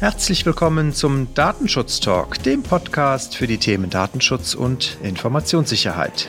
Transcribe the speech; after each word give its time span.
Herzlich 0.00 0.46
willkommen 0.46 0.94
zum 0.94 1.34
Datenschutz 1.34 1.98
Talk, 1.98 2.40
dem 2.44 2.62
Podcast 2.62 3.34
für 3.34 3.48
die 3.48 3.58
Themen 3.58 3.90
Datenschutz 3.90 4.54
und 4.54 4.96
Informationssicherheit. 5.02 6.28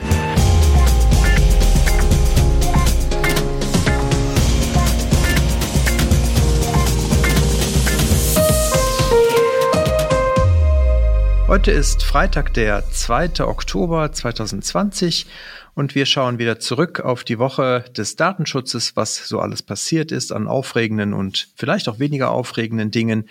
Heute 11.46 11.70
ist 11.70 12.02
Freitag, 12.02 12.52
der 12.54 12.90
2. 12.90 13.44
Oktober 13.44 14.10
2020 14.10 15.26
und 15.74 15.94
wir 15.94 16.06
schauen 16.06 16.40
wieder 16.40 16.58
zurück 16.58 16.98
auf 16.98 17.22
die 17.22 17.38
Woche 17.38 17.84
des 17.96 18.16
Datenschutzes, 18.16 18.96
was 18.96 19.28
so 19.28 19.38
alles 19.38 19.62
passiert 19.62 20.10
ist 20.10 20.32
an 20.32 20.48
aufregenden 20.48 21.14
und 21.14 21.46
vielleicht 21.54 21.88
auch 21.88 22.00
weniger 22.00 22.32
aufregenden 22.32 22.90
Dingen. 22.90 23.28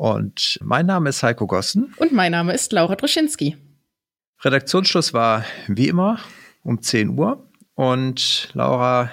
Und 0.00 0.58
mein 0.62 0.86
Name 0.86 1.10
ist 1.10 1.22
Heiko 1.22 1.46
Gossen. 1.46 1.92
Und 1.98 2.10
mein 2.10 2.32
Name 2.32 2.54
ist 2.54 2.72
Laura 2.72 2.96
Droschinski. 2.96 3.58
Redaktionsschluss 4.42 5.12
war 5.12 5.44
wie 5.68 5.88
immer 5.88 6.18
um 6.62 6.80
10 6.80 7.18
Uhr. 7.18 7.46
Und 7.74 8.48
Laura, 8.54 9.10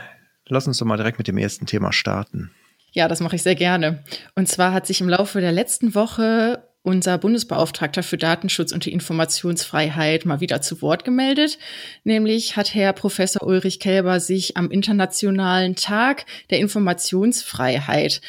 lass 0.47 0.65
uns 0.65 0.77
doch 0.77 0.85
mal 0.85 0.95
direkt 0.95 1.17
mit 1.17 1.27
dem 1.27 1.37
ersten 1.37 1.65
Thema 1.65 1.91
starten. 1.91 2.51
Ja, 2.93 3.09
das 3.09 3.19
mache 3.19 3.35
ich 3.35 3.43
sehr 3.43 3.55
gerne. 3.55 4.01
Und 4.35 4.47
zwar 4.47 4.71
hat 4.71 4.87
sich 4.87 5.01
im 5.01 5.09
Laufe 5.09 5.41
der 5.41 5.51
letzten 5.51 5.93
Woche 5.93 6.63
unser 6.83 7.17
Bundesbeauftragter 7.17 8.01
für 8.01 8.15
Datenschutz 8.15 8.71
und 8.71 8.85
die 8.85 8.93
Informationsfreiheit 8.93 10.25
mal 10.25 10.39
wieder 10.39 10.61
zu 10.61 10.81
Wort 10.81 11.03
gemeldet. 11.03 11.59
Nämlich 12.05 12.55
hat 12.55 12.73
Herr 12.73 12.93
Professor 12.93 13.45
Ulrich 13.45 13.81
Kelber 13.81 14.21
sich 14.21 14.55
am 14.55 14.71
Internationalen 14.71 15.75
Tag 15.75 16.25
der 16.49 16.59
Informationsfreiheit 16.59 18.21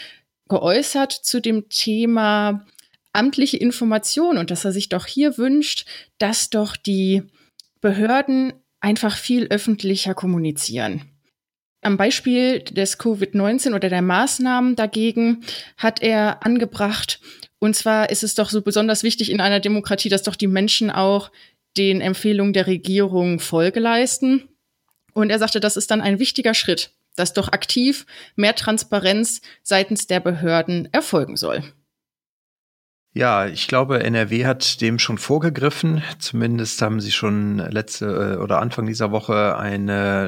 geäußert 0.48 1.12
zu 1.12 1.40
dem 1.40 1.68
Thema 1.68 2.66
amtliche 3.12 3.56
Information 3.56 4.38
und 4.38 4.50
dass 4.50 4.64
er 4.64 4.72
sich 4.72 4.88
doch 4.88 5.06
hier 5.06 5.38
wünscht, 5.38 5.86
dass 6.18 6.50
doch 6.50 6.76
die 6.76 7.22
Behörden 7.80 8.52
einfach 8.80 9.16
viel 9.16 9.46
öffentlicher 9.48 10.14
kommunizieren. 10.14 11.02
Am 11.80 11.96
Beispiel 11.96 12.60
des 12.60 12.98
Covid-19 12.98 13.74
oder 13.74 13.88
der 13.88 14.02
Maßnahmen 14.02 14.74
dagegen 14.74 15.44
hat 15.76 16.02
er 16.02 16.44
angebracht, 16.44 17.20
und 17.60 17.74
zwar 17.74 18.10
ist 18.10 18.22
es 18.22 18.34
doch 18.34 18.50
so 18.50 18.62
besonders 18.62 19.02
wichtig 19.02 19.30
in 19.30 19.40
einer 19.40 19.60
Demokratie, 19.60 20.08
dass 20.08 20.22
doch 20.22 20.36
die 20.36 20.46
Menschen 20.46 20.90
auch 20.90 21.30
den 21.76 22.00
Empfehlungen 22.00 22.52
der 22.52 22.66
Regierung 22.66 23.40
Folge 23.40 23.80
leisten. 23.80 24.48
Und 25.12 25.30
er 25.30 25.38
sagte, 25.38 25.60
das 25.60 25.76
ist 25.76 25.90
dann 25.90 26.00
ein 26.00 26.18
wichtiger 26.18 26.54
Schritt, 26.54 26.92
dass 27.18 27.32
doch 27.32 27.48
aktiv 27.48 28.06
mehr 28.36 28.54
Transparenz 28.54 29.40
seitens 29.62 30.06
der 30.06 30.20
Behörden 30.20 30.88
erfolgen 30.92 31.36
soll. 31.36 31.62
Ja, 33.14 33.46
ich 33.46 33.66
glaube, 33.66 34.04
NRW 34.04 34.46
hat 34.46 34.80
dem 34.80 34.98
schon 34.98 35.18
vorgegriffen. 35.18 36.02
Zumindest 36.20 36.80
haben 36.82 37.00
sie 37.00 37.10
schon 37.10 37.58
letzte 37.58 38.36
äh, 38.36 38.36
oder 38.36 38.60
Anfang 38.60 38.86
dieser 38.86 39.10
Woche 39.10 39.56
ein 39.58 39.86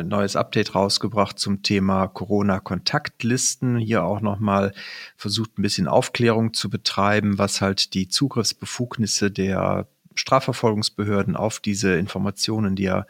neues 0.09 0.35
Update 0.35 0.75
rausgebracht 0.75 1.39
zum 1.39 1.63
Thema 1.63 2.09
Corona-Kontaktlisten. 2.09 3.77
Hier 3.77 4.03
auch 4.03 4.21
nochmal 4.21 4.73
versucht, 5.17 5.59
ein 5.59 5.63
bisschen 5.63 5.87
Aufklärung 5.87 6.53
zu 6.53 6.69
betreiben, 6.69 7.39
was 7.39 7.61
halt 7.61 7.95
die 7.95 8.09
Zugriffsbefugnisse 8.09 9.31
der 9.31 9.87
Strafverfolgungsbehörden 10.17 11.37
auf 11.37 11.61
diese 11.61 11.95
Informationen, 11.95 12.75
die 12.77 12.85
ja 12.85 13.07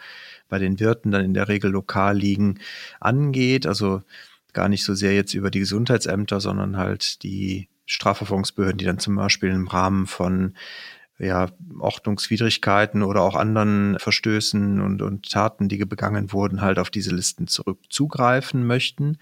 bei 0.50 0.58
den 0.58 0.78
Wirten 0.78 1.10
dann 1.10 1.24
in 1.24 1.34
der 1.34 1.48
Regel 1.48 1.70
lokal 1.70 2.18
liegen, 2.18 2.58
angeht. 3.00 3.66
Also 3.66 4.02
gar 4.52 4.68
nicht 4.68 4.84
so 4.84 4.94
sehr 4.94 5.14
jetzt 5.14 5.32
über 5.34 5.50
die 5.50 5.60
Gesundheitsämter, 5.60 6.40
sondern 6.40 6.76
halt 6.76 7.22
die 7.22 7.68
Strafverfolgungsbehörden, 7.86 8.78
die 8.78 8.84
dann 8.84 8.98
zum 8.98 9.16
Beispiel 9.16 9.50
im 9.50 9.68
Rahmen 9.68 10.06
von 10.06 10.54
ja, 11.18 11.48
Ordnungswidrigkeiten 11.78 13.02
oder 13.02 13.22
auch 13.22 13.34
anderen 13.34 13.98
Verstößen 13.98 14.80
und, 14.80 15.02
und 15.02 15.30
Taten, 15.30 15.68
die 15.68 15.84
begangen 15.84 16.32
wurden, 16.32 16.62
halt 16.62 16.78
auf 16.78 16.90
diese 16.90 17.14
Listen 17.14 17.46
zurückzugreifen 17.46 18.66
möchten. 18.66 19.18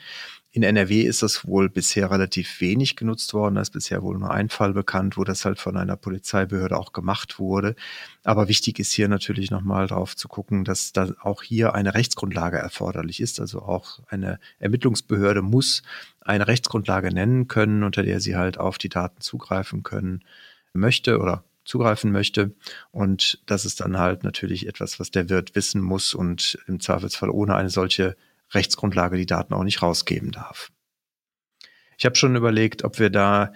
In 0.50 0.62
NRW 0.62 1.02
ist 1.02 1.22
das 1.22 1.46
wohl 1.46 1.68
bisher 1.68 2.10
relativ 2.10 2.62
wenig 2.62 2.96
genutzt 2.96 3.34
worden. 3.34 3.56
Da 3.56 3.60
ist 3.60 3.70
bisher 3.70 4.02
wohl 4.02 4.18
nur 4.18 4.30
ein 4.30 4.48
Fall 4.48 4.72
bekannt, 4.72 5.18
wo 5.18 5.24
das 5.24 5.44
halt 5.44 5.58
von 5.58 5.76
einer 5.76 5.96
Polizeibehörde 5.96 6.78
auch 6.78 6.94
gemacht 6.94 7.38
wurde. 7.38 7.76
Aber 8.24 8.48
wichtig 8.48 8.78
ist 8.78 8.92
hier 8.92 9.08
natürlich 9.08 9.50
nochmal 9.50 9.88
drauf 9.88 10.16
zu 10.16 10.26
gucken, 10.26 10.64
dass 10.64 10.92
da 10.92 11.12
auch 11.20 11.42
hier 11.42 11.74
eine 11.74 11.94
Rechtsgrundlage 11.94 12.56
erforderlich 12.56 13.20
ist. 13.20 13.40
Also 13.40 13.60
auch 13.60 14.00
eine 14.08 14.40
Ermittlungsbehörde 14.58 15.42
muss 15.42 15.82
eine 16.22 16.48
Rechtsgrundlage 16.48 17.12
nennen 17.12 17.46
können, 17.46 17.82
unter 17.82 18.02
der 18.02 18.20
sie 18.20 18.36
halt 18.36 18.58
auf 18.58 18.78
die 18.78 18.88
Daten 18.88 19.20
zugreifen 19.20 19.82
können 19.82 20.24
möchte 20.72 21.18
oder 21.18 21.44
zugreifen 21.64 22.10
möchte. 22.10 22.52
Und 22.90 23.42
das 23.44 23.66
ist 23.66 23.80
dann 23.80 23.98
halt 23.98 24.24
natürlich 24.24 24.66
etwas, 24.66 24.98
was 24.98 25.10
der 25.10 25.28
Wirt 25.28 25.54
wissen 25.54 25.82
muss 25.82 26.14
und 26.14 26.58
im 26.66 26.80
Zweifelsfall 26.80 27.28
ohne 27.28 27.54
eine 27.54 27.68
solche 27.68 28.16
Rechtsgrundlage 28.52 29.16
die 29.16 29.26
Daten 29.26 29.54
auch 29.54 29.64
nicht 29.64 29.82
rausgeben 29.82 30.30
darf. 30.30 30.70
Ich 31.98 32.04
habe 32.04 32.14
schon 32.14 32.36
überlegt, 32.36 32.84
ob 32.84 33.00
wir 33.00 33.10
da, 33.10 33.52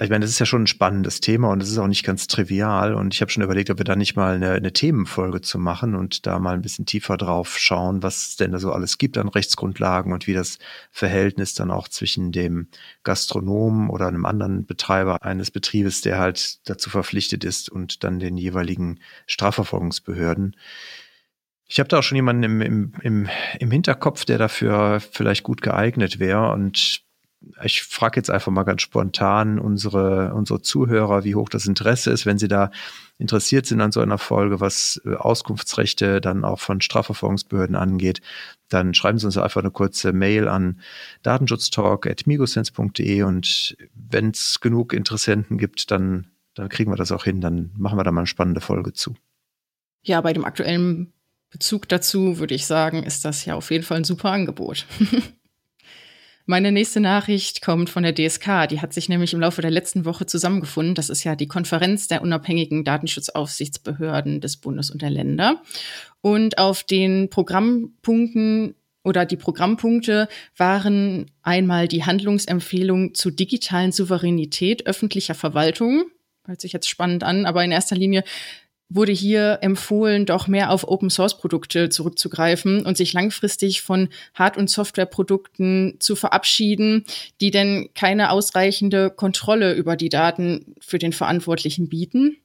ich 0.00 0.10
meine, 0.10 0.24
das 0.24 0.30
ist 0.30 0.40
ja 0.40 0.46
schon 0.46 0.64
ein 0.64 0.66
spannendes 0.66 1.20
Thema 1.20 1.50
und 1.50 1.62
es 1.62 1.70
ist 1.70 1.78
auch 1.78 1.86
nicht 1.86 2.04
ganz 2.04 2.26
trivial 2.26 2.94
und 2.94 3.14
ich 3.14 3.20
habe 3.20 3.30
schon 3.30 3.44
überlegt, 3.44 3.70
ob 3.70 3.78
wir 3.78 3.84
da 3.84 3.94
nicht 3.94 4.16
mal 4.16 4.34
eine, 4.34 4.50
eine, 4.50 4.72
Themenfolge 4.72 5.40
zu 5.40 5.58
machen 5.60 5.94
und 5.94 6.26
da 6.26 6.40
mal 6.40 6.54
ein 6.54 6.62
bisschen 6.62 6.84
tiefer 6.84 7.16
drauf 7.16 7.56
schauen, 7.58 8.02
was 8.02 8.30
es 8.30 8.36
denn 8.36 8.50
da 8.50 8.58
so 8.58 8.72
alles 8.72 8.98
gibt 8.98 9.16
an 9.18 9.28
Rechtsgrundlagen 9.28 10.12
und 10.12 10.26
wie 10.26 10.34
das 10.34 10.58
Verhältnis 10.90 11.54
dann 11.54 11.70
auch 11.70 11.86
zwischen 11.86 12.32
dem 12.32 12.66
Gastronomen 13.04 13.88
oder 13.88 14.08
einem 14.08 14.26
anderen 14.26 14.66
Betreiber 14.66 15.22
eines 15.22 15.52
Betriebes, 15.52 16.00
der 16.00 16.18
halt 16.18 16.68
dazu 16.68 16.90
verpflichtet 16.90 17.44
ist 17.44 17.70
und 17.70 18.02
dann 18.02 18.18
den 18.18 18.36
jeweiligen 18.36 18.98
Strafverfolgungsbehörden 19.28 20.56
ich 21.68 21.80
habe 21.80 21.88
da 21.88 21.98
auch 21.98 22.02
schon 22.02 22.16
jemanden 22.16 22.42
im, 22.44 22.60
im, 22.60 22.92
im, 23.02 23.28
im 23.58 23.70
Hinterkopf, 23.70 24.24
der 24.24 24.38
dafür 24.38 25.00
vielleicht 25.00 25.42
gut 25.42 25.62
geeignet 25.62 26.20
wäre. 26.20 26.52
Und 26.52 27.02
ich 27.62 27.82
frage 27.82 28.18
jetzt 28.18 28.30
einfach 28.30 28.52
mal 28.52 28.64
ganz 28.64 28.82
spontan 28.82 29.58
unsere, 29.58 30.34
unsere 30.34 30.60
Zuhörer, 30.62 31.24
wie 31.24 31.34
hoch 31.34 31.48
das 31.48 31.66
Interesse 31.66 32.10
ist, 32.10 32.26
wenn 32.26 32.38
sie 32.38 32.48
da 32.48 32.70
interessiert 33.18 33.64
sind 33.66 33.80
an 33.80 33.92
so 33.92 34.00
einer 34.00 34.18
Folge, 34.18 34.60
was 34.60 35.00
äh, 35.04 35.14
Auskunftsrechte 35.14 36.20
dann 36.20 36.44
auch 36.44 36.60
von 36.60 36.80
Strafverfolgungsbehörden 36.80 37.76
angeht, 37.76 38.20
dann 38.68 38.94
schreiben 38.94 39.18
Sie 39.18 39.26
uns 39.26 39.38
einfach 39.38 39.62
eine 39.62 39.70
kurze 39.70 40.12
Mail 40.12 40.48
an 40.48 40.80
datenschutztalk.migosense.de 41.22 43.22
und 43.22 43.76
wenn 43.94 44.30
es 44.30 44.60
genug 44.60 44.92
Interessenten 44.92 45.56
gibt, 45.56 45.90
dann, 45.90 46.26
dann 46.54 46.68
kriegen 46.68 46.92
wir 46.92 46.96
das 46.96 47.12
auch 47.12 47.24
hin, 47.24 47.40
dann 47.40 47.70
machen 47.76 47.98
wir 47.98 48.04
da 48.04 48.12
mal 48.12 48.20
eine 48.20 48.26
spannende 48.26 48.60
Folge 48.60 48.92
zu. 48.92 49.14
Ja, 50.02 50.20
bei 50.20 50.32
dem 50.32 50.44
aktuellen 50.44 51.12
Bezug 51.50 51.88
dazu 51.88 52.38
würde 52.38 52.54
ich 52.54 52.66
sagen, 52.66 53.02
ist 53.02 53.24
das 53.24 53.44
ja 53.44 53.54
auf 53.54 53.70
jeden 53.70 53.84
Fall 53.84 53.98
ein 53.98 54.04
super 54.04 54.30
Angebot. 54.30 54.86
Meine 56.48 56.70
nächste 56.70 57.00
Nachricht 57.00 57.60
kommt 57.60 57.90
von 57.90 58.04
der 58.04 58.14
DSK. 58.14 58.68
Die 58.70 58.80
hat 58.80 58.92
sich 58.92 59.08
nämlich 59.08 59.32
im 59.32 59.40
Laufe 59.40 59.62
der 59.62 59.72
letzten 59.72 60.04
Woche 60.04 60.26
zusammengefunden. 60.26 60.94
Das 60.94 61.08
ist 61.08 61.24
ja 61.24 61.34
die 61.34 61.48
Konferenz 61.48 62.06
der 62.06 62.22
unabhängigen 62.22 62.84
Datenschutzaufsichtsbehörden 62.84 64.40
des 64.40 64.58
Bundes 64.58 64.90
und 64.90 65.02
der 65.02 65.10
Länder. 65.10 65.60
Und 66.20 66.58
auf 66.58 66.84
den 66.84 67.30
Programmpunkten 67.30 68.76
oder 69.02 69.26
die 69.26 69.36
Programmpunkte 69.36 70.28
waren 70.56 71.30
einmal 71.42 71.88
die 71.88 72.04
Handlungsempfehlung 72.04 73.14
zu 73.14 73.32
digitalen 73.32 73.90
Souveränität 73.90 74.86
öffentlicher 74.86 75.34
Verwaltung. 75.34 76.04
Hört 76.46 76.60
sich 76.60 76.72
jetzt 76.72 76.88
spannend 76.88 77.24
an, 77.24 77.44
aber 77.44 77.64
in 77.64 77.72
erster 77.72 77.96
Linie 77.96 78.22
wurde 78.88 79.12
hier 79.12 79.58
empfohlen, 79.62 80.26
doch 80.26 80.46
mehr 80.46 80.70
auf 80.70 80.86
Open-Source-Produkte 80.86 81.88
zurückzugreifen 81.88 82.86
und 82.86 82.96
sich 82.96 83.12
langfristig 83.12 83.82
von 83.82 84.08
Hard- 84.34 84.56
und 84.56 84.70
Softwareprodukten 84.70 85.96
zu 85.98 86.14
verabschieden, 86.14 87.04
die 87.40 87.50
denn 87.50 87.90
keine 87.94 88.30
ausreichende 88.30 89.10
Kontrolle 89.10 89.74
über 89.74 89.96
die 89.96 90.08
Daten 90.08 90.74
für 90.80 90.98
den 90.98 91.12
Verantwortlichen 91.12 91.88
bieten. 91.88 92.36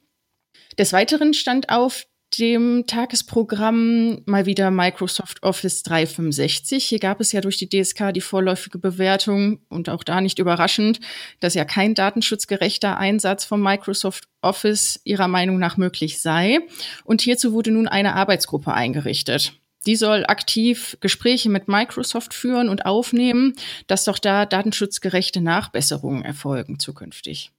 Des 0.78 0.94
Weiteren 0.94 1.34
stand 1.34 1.70
auf 1.70 2.08
dem 2.38 2.86
Tagesprogramm 2.88 4.22
mal 4.26 4.46
wieder 4.46 4.72
Microsoft 4.72 5.44
Office 5.44 5.84
365. 5.84 6.86
Hier 6.86 7.00
gab 7.00 7.20
es 7.20 7.32
ja 7.32 7.42
durch 7.42 7.58
die 7.58 7.70
DSK 7.70 8.14
die 8.14 8.22
vorläufige 8.22 8.80
Bewertung 8.80 9.60
und 9.70 9.90
auch 9.90 10.04
da 10.04 10.22
nicht 10.22 10.40
überraschend, 10.40 11.00
dass 11.40 11.54
ja 11.54 11.66
kein 11.66 11.94
datenschutzgerechter 11.94 12.98
Einsatz 12.98 13.46
von 13.46 13.62
Microsoft 13.62 14.26
Office 14.42 15.00
ihrer 15.04 15.28
Meinung 15.28 15.60
nach 15.60 15.78
möglich 15.78 16.22
sei. 16.22 16.60
Und 17.04 17.22
hierzu 17.22 17.54
wurde 17.54 17.72
nun 17.72 17.88
eine 17.88 18.16
Arbeitsgruppe 18.16 18.74
eingerichtet. 18.74 19.54
Die 19.86 19.96
soll 19.96 20.26
aktiv 20.28 20.98
Gespräche 21.00 21.50
mit 21.50 21.68
Microsoft 21.68 22.34
führen 22.34 22.70
und 22.70 22.86
aufnehmen, 22.86 23.54
dass 23.88 24.06
doch 24.06 24.20
da 24.20 24.46
datenschutzgerechte 24.46 25.42
Nachbesserungen 25.42 26.24
erfolgen 26.24 26.80
zukünftig. 26.80 27.52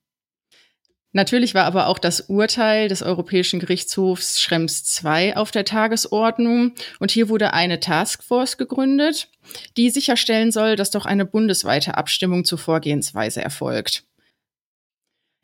Natürlich 1.12 1.54
war 1.54 1.64
aber 1.64 1.88
auch 1.88 1.98
das 1.98 2.22
Urteil 2.22 2.88
des 2.88 3.02
Europäischen 3.02 3.60
Gerichtshofs 3.60 4.40
Schrems 4.40 5.02
II 5.04 5.34
auf 5.34 5.50
der 5.50 5.66
Tagesordnung 5.66 6.72
und 7.00 7.10
hier 7.10 7.28
wurde 7.28 7.52
eine 7.52 7.80
Taskforce 7.80 8.56
gegründet, 8.56 9.28
die 9.76 9.90
sicherstellen 9.90 10.52
soll, 10.52 10.74
dass 10.74 10.90
doch 10.90 11.04
eine 11.04 11.26
bundesweite 11.26 11.98
Abstimmung 11.98 12.46
zur 12.46 12.56
Vorgehensweise 12.58 13.42
erfolgt. 13.42 14.04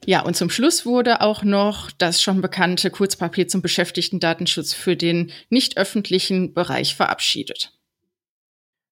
Ja, 0.06 0.23
und 0.23 0.37
zum 0.37 0.49
Schluss 0.49 0.87
wurde 0.87 1.20
auch 1.20 1.43
noch 1.43 1.91
das 1.91 2.23
schon 2.23 2.41
bekannte 2.41 2.91
Kurzpapier 2.91 3.49
zum 3.49 3.61
Beschäftigten-Datenschutz 3.61 4.73
für 4.73 4.97
den 4.97 5.32
nicht 5.50 5.76
öffentlichen 5.76 6.55
Bereich 6.55 6.94
verabschiedet. 6.94 7.73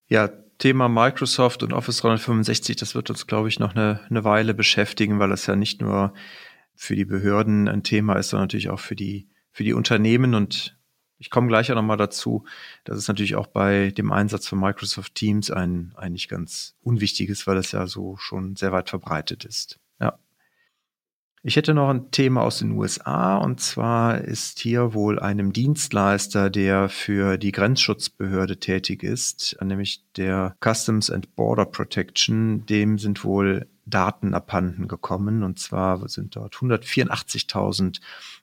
Ja, 0.08 0.31
Thema 0.58 0.88
Microsoft 0.88 1.62
und 1.62 1.73
Office 1.73 1.99
365, 1.99 2.76
das 2.76 2.94
wird 2.94 3.08
uns, 3.08 3.26
glaube 3.26 3.49
ich, 3.49 3.58
noch 3.58 3.75
eine, 3.75 4.00
eine 4.11 4.25
Weile 4.25 4.52
beschäftigen, 4.52 5.19
weil 5.19 5.31
das 5.31 5.46
ja 5.46 5.56
nicht 5.56 5.81
nur 5.81 6.12
für 6.76 6.94
die 6.94 7.05
Behörden 7.05 7.69
ein 7.69 7.82
Thema 7.82 8.14
ist, 8.14 8.31
sondern 8.31 8.44
natürlich 8.44 8.70
auch 8.70 8.81
für 8.81 8.94
die, 8.94 9.28
für 9.50 9.64
die 9.64 9.73
Unternehmen. 9.73 10.34
Und 10.34 10.76
ich 11.19 11.31
komme 11.31 11.49
gleich 11.49 11.70
auch 11.70 11.76
nochmal 11.76 11.96
dazu, 11.96 12.44
dass 12.84 12.99
es 12.99 13.08
natürlich 13.08 13.34
auch 13.34 13.46
bei 13.46 13.90
dem 13.90 14.12
Einsatz 14.12 14.46
von 14.46 14.61
Microsoft 14.61 15.14
Teams 15.14 15.50
ein 15.50 15.93
eigentlich 15.96 16.28
ganz 16.28 16.76
unwichtiges, 16.82 17.46
weil 17.46 17.56
es 17.56 17.73
ja 17.73 17.87
so 17.87 18.17
schon 18.19 18.56
sehr 18.56 18.73
weit 18.73 18.90
verbreitet 18.90 19.44
ist. 19.44 19.81
Ja. 20.00 20.19
Ich 21.43 21.56
hätte 21.56 21.75
noch 21.75 21.88
ein 21.88 22.11
Thema 22.11 22.43
aus 22.43 22.58
den 22.58 22.73
USA 22.73 23.37
und 23.38 23.61
zwar 23.61 24.20
ist 24.20 24.58
hier 24.58 24.94
wohl 24.94 25.19
einem 25.19 25.52
Dienstleister, 25.52 26.50
der 26.50 26.88
für 26.88 27.38
die 27.38 27.52
Grenzschutzbehörde 27.52 28.58
tätig 28.58 29.02
ist, 29.02 29.56
nämlich 29.62 30.05
der 30.17 30.56
Customs 30.61 31.11
and 31.11 31.37
Border 31.37 31.67
Protection, 31.67 32.67
dem 32.67 32.99
sind 32.99 33.25
wohl 33.25 33.69
Daten 33.86 34.34
abhanden 34.34 34.88
gekommen 34.88 35.44
und 35.44 35.58
zwar 35.60 36.08
sind 36.08 36.34
dort 36.36 36.56
184.000 36.56 38.00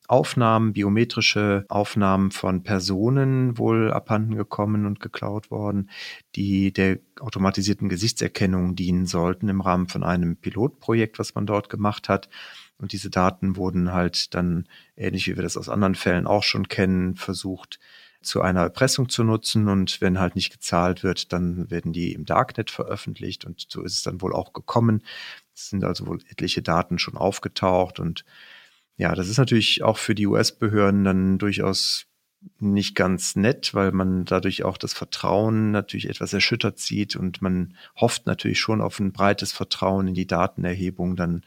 Aufnahmen, 0.07 0.73
biometrische 0.73 1.65
Aufnahmen 1.67 2.31
von 2.31 2.63
Personen 2.63 3.57
wohl 3.57 3.91
abhanden 3.91 4.35
gekommen 4.35 4.85
und 4.85 4.99
geklaut 5.01 5.51
worden, 5.51 5.89
die 6.35 6.71
der 6.71 6.99
automatisierten 7.19 7.89
Gesichtserkennung 7.89 8.75
dienen 8.75 9.05
sollten 9.05 9.49
im 9.49 9.61
Rahmen 9.61 9.87
von 9.87 10.03
einem 10.03 10.37
Pilotprojekt, 10.37 11.19
was 11.19 11.35
man 11.35 11.45
dort 11.45 11.69
gemacht 11.69 12.09
hat. 12.09 12.29
Und 12.77 12.91
diese 12.91 13.09
Daten 13.09 13.55
wurden 13.55 13.93
halt 13.93 14.33
dann, 14.33 14.67
ähnlich 14.95 15.27
wie 15.27 15.35
wir 15.35 15.43
das 15.43 15.57
aus 15.57 15.69
anderen 15.69 15.95
Fällen 15.95 16.27
auch 16.27 16.43
schon 16.43 16.67
kennen, 16.67 17.15
versucht 17.15 17.79
zu 18.23 18.41
einer 18.41 18.61
Erpressung 18.61 19.09
zu 19.09 19.23
nutzen. 19.23 19.67
Und 19.67 20.01
wenn 20.01 20.19
halt 20.19 20.35
nicht 20.35 20.51
gezahlt 20.51 21.03
wird, 21.03 21.33
dann 21.33 21.69
werden 21.69 21.93
die 21.93 22.13
im 22.13 22.25
Darknet 22.25 22.71
veröffentlicht. 22.71 23.45
Und 23.45 23.65
so 23.69 23.83
ist 23.83 23.93
es 23.93 24.03
dann 24.03 24.21
wohl 24.21 24.33
auch 24.33 24.53
gekommen. 24.53 25.03
Es 25.53 25.69
sind 25.69 25.83
also 25.83 26.07
wohl 26.07 26.19
etliche 26.29 26.61
Daten 26.61 26.99
schon 26.99 27.17
aufgetaucht. 27.17 27.99
Und 27.99 28.25
ja, 28.97 29.15
das 29.15 29.29
ist 29.29 29.37
natürlich 29.37 29.83
auch 29.83 29.97
für 29.97 30.15
die 30.15 30.27
US-Behörden 30.27 31.03
dann 31.03 31.37
durchaus 31.37 32.07
nicht 32.59 32.95
ganz 32.95 33.35
nett, 33.35 33.73
weil 33.73 33.91
man 33.91 34.25
dadurch 34.25 34.63
auch 34.63 34.77
das 34.77 34.93
Vertrauen 34.93 35.71
natürlich 35.71 36.09
etwas 36.09 36.33
erschüttert 36.33 36.79
sieht 36.79 37.15
und 37.15 37.41
man 37.41 37.75
hofft 37.99 38.25
natürlich 38.25 38.59
schon 38.59 38.81
auf 38.81 38.99
ein 38.99 39.13
breites 39.13 39.51
Vertrauen 39.53 40.09
in 40.09 40.13
die 40.13 40.27
Datenerhebung 40.27 41.15
dann 41.15 41.43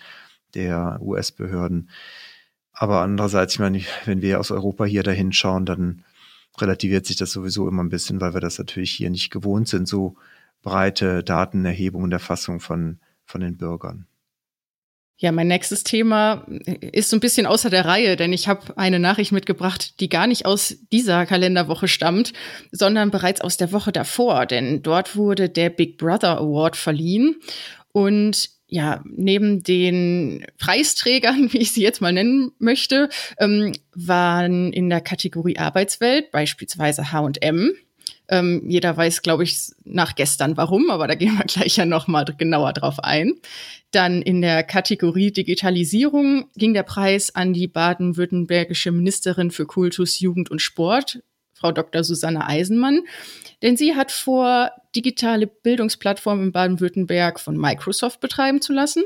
der 0.55 0.99
US-Behörden. 1.03 1.91
Aber 2.73 3.01
andererseits, 3.01 3.55
ich 3.55 3.61
meine, 3.61 3.83
wenn 4.05 4.23
wir 4.23 4.41
aus 4.41 4.51
Europa 4.51 4.85
hier 4.85 5.03
dahin 5.03 5.33
schauen, 5.33 5.67
dann 5.67 6.05
relativiert 6.59 7.07
sich 7.07 7.17
das 7.17 7.33
sowieso 7.33 7.69
immer 7.69 7.83
ein 7.83 7.89
bisschen, 7.89 8.21
weil 8.21 8.35
wir 8.35 8.41
das 8.41 8.59
natürlich 8.59 8.91
hier 8.91 9.11
nicht 9.11 9.31
gewohnt 9.31 9.69
sind, 9.69 9.87
so 9.87 10.17
breite 10.63 11.23
Datenerhebung 11.23 12.03
und 12.03 12.13
Erfassung 12.13 12.61
von, 12.61 12.99
von 13.25 13.41
den 13.41 13.57
Bürgern. 13.57 14.07
Ja, 15.19 15.33
mein 15.33 15.49
nächstes 15.49 15.83
Thema 15.83 16.47
ist 16.93 17.09
so 17.09 17.17
ein 17.17 17.21
bisschen 17.21 17.47
außer 17.47 17.71
der 17.71 17.87
Reihe, 17.87 18.17
denn 18.17 18.35
ich 18.35 18.49
habe 18.49 18.77
eine 18.77 18.99
Nachricht 18.99 19.33
mitgebracht, 19.33 19.99
die 20.01 20.11
gar 20.11 20.27
nicht 20.27 20.45
aus 20.45 20.77
dieser 20.93 21.25
Kalenderwoche 21.25 21.89
stammt, 21.89 22.35
sondern 22.71 23.11
bereits 23.11 23.41
aus 23.41 23.57
der 23.57 23.73
Woche 23.73 23.93
davor, 23.93 24.45
denn 24.45 24.83
dort 24.83 25.17
wurde 25.17 25.49
der 25.49 25.71
Big 25.71 25.97
Brother 25.97 26.37
Award 26.37 26.77
verliehen 26.77 27.37
und 27.93 28.51
ja, 28.69 29.03
neben 29.05 29.63
den 29.63 30.47
Preisträgern, 30.59 31.49
wie 31.53 31.59
ich 31.59 31.73
sie 31.73 31.83
jetzt 31.83 32.01
mal 32.01 32.13
nennen 32.13 32.53
möchte, 32.59 33.09
ähm, 33.39 33.73
waren 33.95 34.73
in 34.73 34.91
der 34.91 35.01
Kategorie 35.01 35.59
Arbeitswelt 35.59 36.31
beispielsweise 36.31 37.13
H&M. 37.13 37.73
Ähm, 38.29 38.65
jeder 38.67 38.97
weiß, 38.97 39.23
glaube 39.23 39.45
ich, 39.45 39.71
nach 39.85 40.17
gestern 40.17 40.57
warum, 40.57 40.91
aber 40.91 41.07
da 41.07 41.15
gehen 41.15 41.39
wir 41.39 41.45
gleich 41.47 41.77
ja 41.77 41.87
noch 41.87 42.09
mal 42.09 42.25
genauer 42.25 42.73
drauf 42.73 42.99
ein. 43.01 43.35
Dann 43.93 44.21
in 44.21 44.43
der 44.43 44.65
Kategorie 44.65 45.31
Digitalisierung 45.31 46.49
ging 46.57 46.75
der 46.75 46.83
Preis 46.83 47.35
an 47.35 47.53
die 47.53 47.69
baden-württembergische 47.69 48.91
Ministerin 48.91 49.53
für 49.53 49.67
Kultus, 49.67 50.19
Jugend 50.19 50.51
und 50.51 50.61
Sport, 50.61 51.21
Frau 51.57 51.73
Dr. 51.73 52.05
Susanne 52.05 52.47
Eisenmann. 52.47 53.03
Denn 53.63 53.77
sie 53.77 53.97
hat 53.97 54.13
vor, 54.13 54.71
digitale 54.95 55.47
Bildungsplattformen 55.47 56.47
in 56.47 56.53
Baden-Württemberg 56.53 57.41
von 57.41 57.57
Microsoft 57.57 58.21
betreiben 58.21 58.61
zu 58.61 58.73
lassen. 58.73 59.05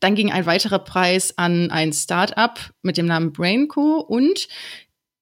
Dann 0.00 0.14
ging 0.14 0.30
ein 0.30 0.46
weiterer 0.46 0.80
Preis 0.80 1.38
an 1.38 1.70
ein 1.70 1.92
Start-up 1.92 2.72
mit 2.82 2.96
dem 2.98 3.06
Namen 3.06 3.32
Brainco 3.32 4.00
und 4.00 4.48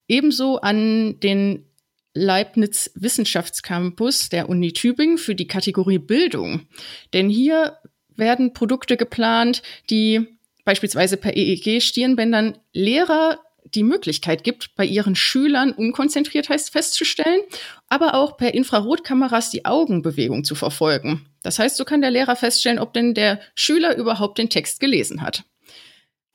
ebenso 0.08 0.60
an 0.60 1.20
den 1.20 1.66
Leibniz 2.14 2.90
Wissenschaftscampus 2.94 4.28
der 4.28 4.48
Uni 4.48 4.72
Tübingen 4.72 5.18
für 5.18 5.34
die 5.34 5.46
Kategorie 5.46 5.98
Bildung. 5.98 6.66
Denn 7.12 7.28
hier 7.28 7.78
werden 8.16 8.52
Produkte 8.52 8.96
geplant, 8.96 9.62
die 9.90 10.38
beispielsweise 10.64 11.16
per 11.16 11.36
EEG-Stirnbändern 11.36 12.58
Lehrer 12.72 13.40
die 13.74 13.82
Möglichkeit 13.82 14.44
gibt, 14.44 14.74
bei 14.76 14.84
ihren 14.84 15.16
Schülern 15.16 15.72
Unkonzentriertheit 15.72 16.60
festzustellen, 16.60 17.40
aber 17.88 18.14
auch 18.14 18.36
per 18.36 18.54
Infrarotkameras 18.54 19.50
die 19.50 19.64
Augenbewegung 19.64 20.44
zu 20.44 20.54
verfolgen. 20.54 21.26
Das 21.42 21.58
heißt, 21.58 21.76
so 21.76 21.84
kann 21.84 22.00
der 22.00 22.10
Lehrer 22.10 22.36
feststellen, 22.36 22.78
ob 22.78 22.92
denn 22.92 23.14
der 23.14 23.40
Schüler 23.54 23.96
überhaupt 23.96 24.38
den 24.38 24.50
Text 24.50 24.80
gelesen 24.80 25.22
hat. 25.22 25.44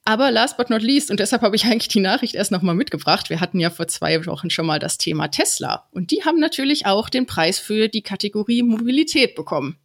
Aber 0.05 0.31
last 0.31 0.57
but 0.57 0.69
not 0.69 0.81
least, 0.81 1.11
und 1.11 1.19
deshalb 1.19 1.43
habe 1.43 1.55
ich 1.55 1.65
eigentlich 1.65 1.87
die 1.87 1.99
Nachricht 1.99 2.33
erst 2.33 2.51
nochmal 2.51 2.75
mitgebracht, 2.75 3.29
wir 3.29 3.41
hatten 3.41 3.59
ja 3.59 3.69
vor 3.69 3.87
zwei 3.87 4.25
Wochen 4.25 4.49
schon 4.49 4.65
mal 4.65 4.79
das 4.79 4.97
Thema 4.97 5.27
Tesla. 5.27 5.87
Und 5.91 6.11
die 6.11 6.23
haben 6.23 6.39
natürlich 6.39 6.85
auch 6.85 7.09
den 7.09 7.25
Preis 7.25 7.59
für 7.59 7.87
die 7.87 8.01
Kategorie 8.01 8.63
Mobilität 8.63 9.35
bekommen 9.35 9.77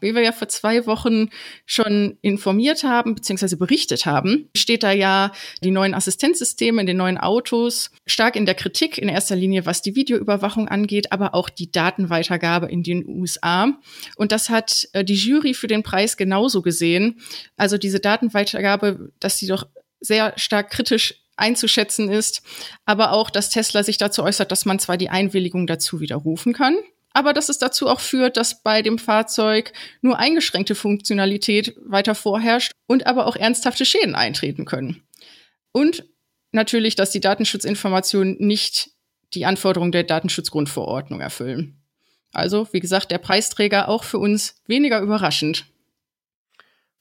wie 0.00 0.14
wir 0.14 0.22
ja 0.22 0.32
vor 0.32 0.48
zwei 0.48 0.86
Wochen 0.86 1.30
schon 1.64 2.18
informiert 2.22 2.84
haben 2.84 3.14
bzw. 3.14 3.56
berichtet 3.56 4.06
haben, 4.06 4.48
steht 4.56 4.82
da 4.82 4.92
ja 4.92 5.32
die 5.62 5.70
neuen 5.70 5.94
Assistenzsysteme 5.94 6.80
in 6.80 6.86
den 6.86 6.96
neuen 6.96 7.18
Autos 7.18 7.90
stark 8.06 8.36
in 8.36 8.46
der 8.46 8.54
Kritik, 8.54 8.98
in 8.98 9.08
erster 9.08 9.36
Linie 9.36 9.66
was 9.66 9.82
die 9.82 9.94
Videoüberwachung 9.94 10.68
angeht, 10.68 11.12
aber 11.12 11.34
auch 11.34 11.48
die 11.48 11.70
Datenweitergabe 11.70 12.66
in 12.66 12.82
den 12.82 13.06
USA. 13.06 13.72
Und 14.16 14.32
das 14.32 14.48
hat 14.48 14.88
äh, 14.92 15.04
die 15.04 15.14
Jury 15.14 15.54
für 15.54 15.66
den 15.66 15.82
Preis 15.82 16.16
genauso 16.16 16.62
gesehen. 16.62 17.20
Also 17.56 17.78
diese 17.78 18.00
Datenweitergabe, 18.00 19.12
dass 19.20 19.38
sie 19.38 19.46
doch 19.46 19.66
sehr 20.00 20.32
stark 20.36 20.70
kritisch 20.70 21.14
einzuschätzen 21.36 22.10
ist, 22.10 22.42
aber 22.84 23.12
auch, 23.12 23.30
dass 23.30 23.50
Tesla 23.50 23.82
sich 23.82 23.98
dazu 23.98 24.22
äußert, 24.22 24.50
dass 24.50 24.64
man 24.64 24.78
zwar 24.78 24.96
die 24.96 25.10
Einwilligung 25.10 25.66
dazu 25.66 26.00
widerrufen 26.00 26.52
kann, 26.52 26.76
aber 27.16 27.32
dass 27.32 27.48
es 27.48 27.56
dazu 27.56 27.88
auch 27.88 28.00
führt, 28.00 28.36
dass 28.36 28.62
bei 28.62 28.82
dem 28.82 28.98
Fahrzeug 28.98 29.72
nur 30.02 30.18
eingeschränkte 30.18 30.74
Funktionalität 30.74 31.74
weiter 31.82 32.14
vorherrscht 32.14 32.72
und 32.86 33.06
aber 33.06 33.26
auch 33.26 33.36
ernsthafte 33.36 33.86
Schäden 33.86 34.14
eintreten 34.14 34.66
können. 34.66 35.02
Und 35.72 36.04
natürlich, 36.52 36.94
dass 36.94 37.12
die 37.12 37.20
Datenschutzinformationen 37.20 38.36
nicht 38.38 38.90
die 39.32 39.46
Anforderungen 39.46 39.92
der 39.92 40.04
Datenschutzgrundverordnung 40.04 41.22
erfüllen. 41.22 41.80
Also, 42.34 42.68
wie 42.72 42.80
gesagt, 42.80 43.10
der 43.10 43.18
Preisträger 43.18 43.88
auch 43.88 44.04
für 44.04 44.18
uns 44.18 44.60
weniger 44.66 45.00
überraschend. 45.00 45.64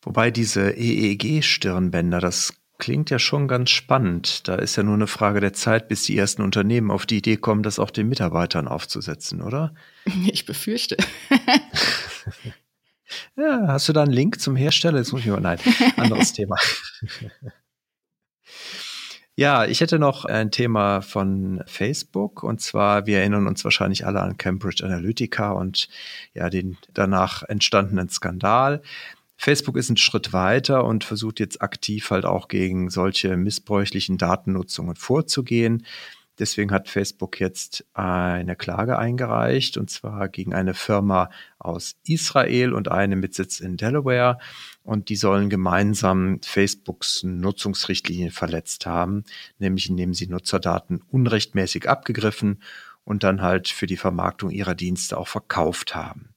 Wobei 0.02 0.32
diese 0.32 0.72
EEG-Stirnbänder, 0.78 2.22
das 2.22 2.54
Klingt 2.78 3.10
ja 3.10 3.20
schon 3.20 3.48
ganz 3.48 3.70
spannend. 3.70 4.48
Da 4.48 4.56
ist 4.56 4.76
ja 4.76 4.84
nur 4.84 4.96
eine 4.96 5.08
Frage 5.08 5.40
der 5.40 5.54
Zeit, 5.54 5.88
bis 5.88 6.04
die 6.04 6.18
ersten 6.18 6.42
Unternehmen 6.42 6.92
auf 6.92 7.06
die 7.06 7.18
Idee 7.18 7.38
kommen, 7.38 7.64
das 7.64 7.80
auch 7.80 7.90
den 7.90 8.10
Mitarbeitern 8.10 8.68
aufzusetzen, 8.68 9.42
oder? 9.42 9.74
Ich 10.28 10.46
befürchte. 10.46 10.98
ja, 13.38 13.68
hast 13.68 13.88
du 13.88 13.94
da 13.94 14.04
einen 14.04 14.12
Link 14.12 14.40
zum 14.40 14.56
Hersteller? 14.56 14.98
Jetzt 14.98 15.14
muss 15.14 15.22
ich 15.22 15.28
mal, 15.28 15.40
nein, 15.40 15.60
anderes 15.98 16.34
Thema. 16.34 16.58
Ja, 19.38 19.66
ich 19.66 19.82
hätte 19.82 20.00
noch 20.00 20.26
ein 20.26 20.52
Thema 20.52 21.02
von 21.02 21.62
Facebook 21.66 22.44
und 22.44 22.62
zwar, 22.62 23.06
wir 23.06 23.20
erinnern 23.20 23.48
uns 23.48 23.64
wahrscheinlich 23.64 24.06
alle 24.06 24.22
an 24.22 24.38
Cambridge 24.38 24.86
Analytica 24.86 25.52
und 25.52 25.90
ja, 26.34 26.50
den 26.50 26.78
danach 26.94 27.44
entstandenen 27.44 28.10
Skandal. 28.10 28.82
Facebook 29.38 29.78
ist 29.78 29.90
einen 29.90 29.98
Schritt 29.98 30.34
weiter 30.34 30.86
und 30.86 31.04
versucht 31.04 31.40
jetzt 31.40 31.62
aktiv 31.62 32.10
halt 32.10 32.26
auch 32.26 32.48
gegen 32.48 32.90
solche 32.90 33.38
missbräuchlichen 33.38 34.18
Datennutzungen 34.18 34.96
vorzugehen. 34.96 35.86
Deswegen 36.38 36.72
hat 36.72 36.90
Facebook 36.90 37.40
jetzt 37.40 37.86
eine 37.94 38.58
Klage 38.58 38.98
eingereicht, 38.98 39.78
und 39.78 39.90
zwar 39.90 40.28
gegen 40.28 40.54
eine 40.54 40.74
Firma 40.74 41.30
aus 41.60 41.96
Israel 42.06 42.74
und 42.74 42.92
eine 42.92 43.16
mit 43.16 43.34
Sitz 43.34 43.62
in 43.62 43.78
Delaware. 43.78 44.38
Und 44.84 45.08
die 45.08 45.16
sollen 45.16 45.50
gemeinsam 45.50 46.42
Facebooks 46.42 47.24
Nutzungsrichtlinien 47.24 48.32
verletzt 48.32 48.86
haben, 48.86 49.24
nämlich 49.60 49.90
indem 49.90 50.14
sie 50.14 50.28
Nutzerdaten 50.28 51.02
unrechtmäßig 51.10 51.88
abgegriffen 51.88 52.62
und 53.06 53.24
dann 53.24 53.42
halt 53.42 53.70
für 53.70 53.88
die 53.88 53.98
Vermarktung 53.98 54.50
ihrer 54.50 54.76
Dienste 54.76 55.18
auch 55.18 55.30
verkauft 55.30 55.96
haben. 55.96 56.35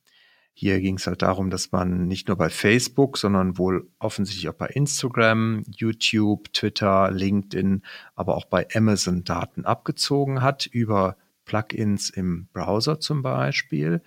Hier 0.61 0.81
ging 0.81 0.97
es 0.97 1.07
halt 1.07 1.23
darum, 1.23 1.51
dass 1.51 1.71
man 1.71 2.09
nicht 2.09 2.27
nur 2.27 2.37
bei 2.37 2.51
Facebook, 2.51 3.17
sondern 3.17 3.59
wohl 3.59 3.89
offensichtlich 4.01 4.49
auch 4.49 4.55
bei 4.55 4.67
Instagram, 4.67 5.63
YouTube, 5.71 6.53
Twitter, 6.53 7.13
LinkedIn, 7.13 7.83
aber 8.17 8.37
auch 8.37 8.45
bei 8.45 8.67
Amazon 8.75 9.23
Daten 9.23 9.65
abgezogen 9.65 10.43
hat 10.43 10.67
über 10.67 11.17
Plugins 11.45 12.11
im 12.11 12.49
Browser 12.53 12.99
zum 12.99 13.23
Beispiel 13.23 14.03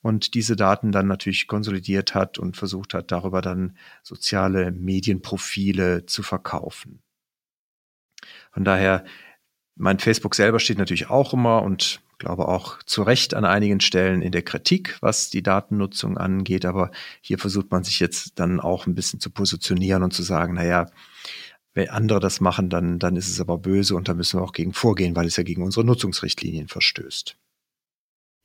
und 0.00 0.32
diese 0.32 0.56
Daten 0.56 0.92
dann 0.92 1.08
natürlich 1.08 1.46
konsolidiert 1.46 2.14
hat 2.14 2.38
und 2.38 2.56
versucht 2.56 2.94
hat, 2.94 3.12
darüber 3.12 3.42
dann 3.42 3.76
soziale 4.02 4.70
Medienprofile 4.70 6.06
zu 6.06 6.22
verkaufen. 6.22 7.02
Von 8.50 8.64
daher, 8.64 9.04
mein 9.76 9.98
Facebook 9.98 10.34
selber 10.34 10.58
steht 10.58 10.78
natürlich 10.78 11.10
auch 11.10 11.34
immer 11.34 11.60
und 11.60 12.01
glaube 12.18 12.48
auch 12.48 12.82
zu 12.84 13.02
Recht 13.02 13.34
an 13.34 13.44
einigen 13.44 13.80
Stellen 13.80 14.22
in 14.22 14.32
der 14.32 14.42
Kritik, 14.42 14.96
was 15.00 15.30
die 15.30 15.42
Datennutzung 15.42 16.18
angeht. 16.18 16.64
Aber 16.64 16.90
hier 17.20 17.38
versucht 17.38 17.70
man 17.70 17.84
sich 17.84 18.00
jetzt 18.00 18.38
dann 18.38 18.60
auch 18.60 18.86
ein 18.86 18.94
bisschen 18.94 19.20
zu 19.20 19.30
positionieren 19.30 20.02
und 20.02 20.12
zu 20.12 20.22
sagen, 20.22 20.54
naja, 20.54 20.90
wenn 21.74 21.88
andere 21.88 22.20
das 22.20 22.40
machen, 22.40 22.68
dann, 22.68 22.98
dann 22.98 23.16
ist 23.16 23.28
es 23.28 23.40
aber 23.40 23.58
böse 23.58 23.96
und 23.96 24.08
da 24.08 24.14
müssen 24.14 24.38
wir 24.38 24.44
auch 24.44 24.52
gegen 24.52 24.72
vorgehen, 24.72 25.16
weil 25.16 25.26
es 25.26 25.36
ja 25.36 25.42
gegen 25.42 25.62
unsere 25.62 25.84
Nutzungsrichtlinien 25.84 26.68
verstößt. 26.68 27.36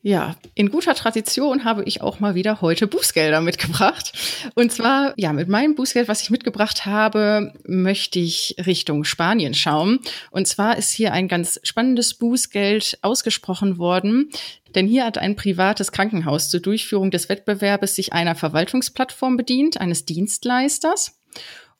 Ja, 0.03 0.35
in 0.53 0.69
guter 0.69 0.93
Tradition 0.93 1.65
habe 1.65 1.83
ich 1.83 2.01
auch 2.01 2.19
mal 2.19 2.35
wieder 2.35 2.61
heute 2.61 2.85
Bußgelder 2.85 3.41
mitgebracht. 3.41 4.13
Und 4.53 4.71
zwar, 4.71 5.13
ja, 5.17 5.33
mit 5.33 5.49
meinem 5.49 5.73
Bußgeld, 5.75 6.07
was 6.07 6.21
ich 6.21 6.29
mitgebracht 6.29 6.85
habe, 6.85 7.51
möchte 7.65 8.19
ich 8.19 8.55
Richtung 8.65 9.03
Spanien 9.03 9.55
schauen. 9.55 9.99
Und 10.29 10.47
zwar 10.47 10.77
ist 10.77 10.91
hier 10.91 11.13
ein 11.13 11.27
ganz 11.27 11.59
spannendes 11.63 12.13
Bußgeld 12.13 12.99
ausgesprochen 13.01 13.79
worden. 13.79 14.29
Denn 14.75 14.87
hier 14.87 15.03
hat 15.03 15.17
ein 15.17 15.35
privates 15.35 15.91
Krankenhaus 15.91 16.49
zur 16.49 16.59
Durchführung 16.59 17.09
des 17.09 17.27
Wettbewerbes 17.27 17.95
sich 17.95 18.13
einer 18.13 18.35
Verwaltungsplattform 18.35 19.35
bedient, 19.35 19.81
eines 19.81 20.05
Dienstleisters. 20.05 21.19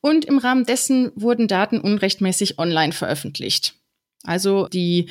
Und 0.01 0.25
im 0.25 0.39
Rahmen 0.39 0.65
dessen 0.65 1.11
wurden 1.15 1.47
Daten 1.47 1.79
unrechtmäßig 1.79 2.57
online 2.57 2.93
veröffentlicht. 2.93 3.75
Also 4.23 4.67
die 4.67 5.09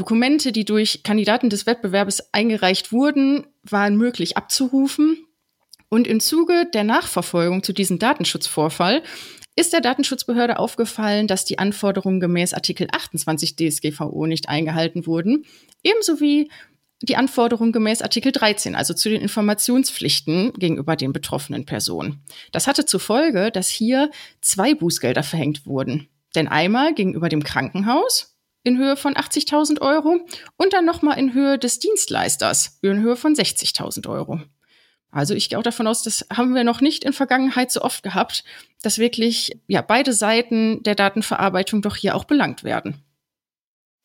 Dokumente, 0.00 0.50
die 0.50 0.64
durch 0.64 1.02
Kandidaten 1.02 1.50
des 1.50 1.66
Wettbewerbs 1.66 2.32
eingereicht 2.32 2.90
wurden, 2.90 3.46
waren 3.64 3.98
möglich 3.98 4.38
abzurufen. 4.38 5.26
Und 5.90 6.06
im 6.06 6.20
Zuge 6.20 6.66
der 6.72 6.84
Nachverfolgung 6.84 7.62
zu 7.62 7.74
diesem 7.74 7.98
Datenschutzvorfall 7.98 9.02
ist 9.56 9.74
der 9.74 9.82
Datenschutzbehörde 9.82 10.58
aufgefallen, 10.58 11.26
dass 11.26 11.44
die 11.44 11.58
Anforderungen 11.58 12.18
gemäß 12.18 12.54
Artikel 12.54 12.88
28 12.90 13.56
DSGVO 13.56 14.24
nicht 14.24 14.48
eingehalten 14.48 15.06
wurden, 15.06 15.44
ebenso 15.82 16.18
wie 16.18 16.50
die 17.02 17.16
Anforderungen 17.16 17.72
gemäß 17.72 18.00
Artikel 18.00 18.32
13, 18.32 18.74
also 18.74 18.94
zu 18.94 19.10
den 19.10 19.20
Informationspflichten 19.20 20.54
gegenüber 20.54 20.96
den 20.96 21.12
betroffenen 21.12 21.66
Personen. 21.66 22.22
Das 22.52 22.66
hatte 22.66 22.86
zur 22.86 23.00
Folge, 23.00 23.50
dass 23.50 23.68
hier 23.68 24.10
zwei 24.40 24.74
Bußgelder 24.74 25.22
verhängt 25.22 25.66
wurden. 25.66 26.08
Denn 26.34 26.48
einmal 26.48 26.94
gegenüber 26.94 27.28
dem 27.28 27.44
Krankenhaus 27.44 28.29
in 28.62 28.78
Höhe 28.78 28.96
von 28.96 29.14
80.000 29.14 29.80
Euro 29.80 30.20
und 30.56 30.72
dann 30.72 30.84
nochmal 30.84 31.18
in 31.18 31.34
Höhe 31.34 31.58
des 31.58 31.78
Dienstleisters 31.78 32.78
in 32.82 33.00
Höhe 33.00 33.16
von 33.16 33.34
60.000 33.34 34.08
Euro. 34.08 34.40
Also 35.10 35.34
ich 35.34 35.48
gehe 35.48 35.58
auch 35.58 35.64
davon 35.64 35.86
aus, 35.86 36.02
das 36.02 36.26
haben 36.32 36.54
wir 36.54 36.62
noch 36.62 36.80
nicht 36.80 37.04
in 37.04 37.12
Vergangenheit 37.12 37.72
so 37.72 37.82
oft 37.82 38.02
gehabt, 38.02 38.44
dass 38.82 38.98
wirklich 38.98 39.58
ja 39.66 39.82
beide 39.82 40.12
Seiten 40.12 40.82
der 40.82 40.94
Datenverarbeitung 40.94 41.82
doch 41.82 41.96
hier 41.96 42.14
auch 42.14 42.24
belangt 42.24 42.62
werden. 42.62 43.02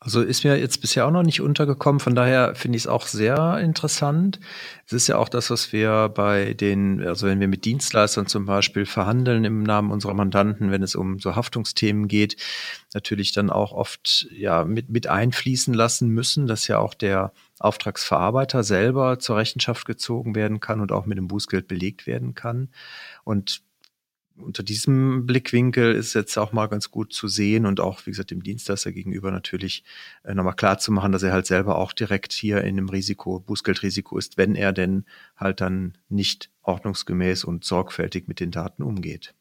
Also 0.05 0.21
ist 0.21 0.43
mir 0.43 0.55
jetzt 0.59 0.81
bisher 0.81 1.07
auch 1.07 1.11
noch 1.11 1.23
nicht 1.23 1.41
untergekommen, 1.41 1.99
von 1.99 2.13
daher 2.13 2.53
finde 2.53 2.75
ich 2.75 2.83
es 2.83 2.87
auch 2.87 3.07
sehr 3.07 3.57
interessant. 3.57 4.39
Es 4.85 4.93
ist 4.93 5.07
ja 5.07 5.17
auch 5.17 5.29
das, 5.29 5.49
was 5.49 5.73
wir 5.73 6.09
bei 6.09 6.53
den, 6.53 7.01
also 7.01 7.25
wenn 7.25 7.39
wir 7.39 7.47
mit 7.47 7.65
Dienstleistern 7.65 8.27
zum 8.27 8.45
Beispiel 8.45 8.85
verhandeln 8.85 9.45
im 9.45 9.63
Namen 9.63 9.89
unserer 9.89 10.13
Mandanten, 10.13 10.69
wenn 10.69 10.83
es 10.83 10.93
um 10.93 11.17
so 11.17 11.35
Haftungsthemen 11.35 12.07
geht, 12.07 12.35
natürlich 12.93 13.31
dann 13.31 13.49
auch 13.49 13.71
oft 13.71 14.27
ja 14.31 14.63
mit, 14.63 14.89
mit 14.89 15.07
einfließen 15.07 15.73
lassen 15.73 16.09
müssen, 16.09 16.45
dass 16.45 16.67
ja 16.67 16.77
auch 16.77 16.93
der 16.93 17.33
Auftragsverarbeiter 17.57 18.63
selber 18.63 19.17
zur 19.17 19.37
Rechenschaft 19.37 19.87
gezogen 19.87 20.35
werden 20.35 20.59
kann 20.59 20.81
und 20.81 20.91
auch 20.91 21.07
mit 21.07 21.17
dem 21.17 21.27
Bußgeld 21.27 21.67
belegt 21.67 22.05
werden 22.05 22.35
kann. 22.35 22.69
Und 23.23 23.63
unter 24.37 24.63
diesem 24.63 25.25
Blickwinkel 25.25 25.93
ist 25.93 26.13
jetzt 26.13 26.37
auch 26.37 26.51
mal 26.51 26.67
ganz 26.67 26.91
gut 26.91 27.13
zu 27.13 27.27
sehen 27.27 27.65
und 27.65 27.79
auch, 27.79 28.05
wie 28.05 28.11
gesagt, 28.11 28.31
dem 28.31 28.43
Dienstleister 28.43 28.91
gegenüber 28.91 29.31
natürlich 29.31 29.83
äh, 30.23 30.33
nochmal 30.33 30.55
klar 30.55 30.77
zu 30.77 30.91
machen, 30.91 31.11
dass 31.11 31.23
er 31.23 31.31
halt 31.31 31.45
selber 31.45 31.77
auch 31.77 31.93
direkt 31.93 32.33
hier 32.33 32.61
in 32.61 32.77
einem 32.77 32.89
Risiko, 32.89 33.39
Bußgeldrisiko 33.39 34.17
ist, 34.17 34.37
wenn 34.37 34.55
er 34.55 34.73
denn 34.73 35.05
halt 35.37 35.61
dann 35.61 35.97
nicht 36.09 36.51
ordnungsgemäß 36.63 37.43
und 37.43 37.63
sorgfältig 37.63 38.27
mit 38.27 38.39
den 38.39 38.51
Daten 38.51 38.83
umgeht. 38.83 39.33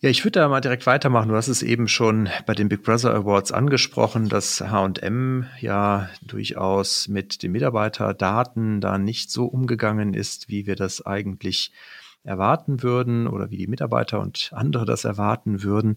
Ja, 0.00 0.10
ich 0.10 0.24
würde 0.24 0.40
da 0.40 0.48
mal 0.48 0.60
direkt 0.60 0.84
weitermachen. 0.86 1.28
Du 1.28 1.36
hast 1.36 1.46
es 1.46 1.62
eben 1.62 1.86
schon 1.86 2.28
bei 2.44 2.54
den 2.54 2.68
Big 2.68 2.82
Brother 2.82 3.14
Awards 3.14 3.52
angesprochen, 3.52 4.28
dass 4.28 4.60
H&M 4.60 5.46
ja 5.60 6.10
durchaus 6.22 7.06
mit 7.06 7.44
den 7.44 7.52
Mitarbeiterdaten 7.52 8.80
da 8.80 8.98
nicht 8.98 9.30
so 9.30 9.44
umgegangen 9.44 10.12
ist, 10.12 10.48
wie 10.48 10.66
wir 10.66 10.74
das 10.74 11.06
eigentlich 11.06 11.70
erwarten 12.24 12.82
würden 12.82 13.26
oder 13.26 13.50
wie 13.50 13.56
die 13.56 13.66
Mitarbeiter 13.66 14.20
und 14.20 14.50
andere 14.54 14.84
das 14.84 15.04
erwarten 15.04 15.62
würden. 15.62 15.96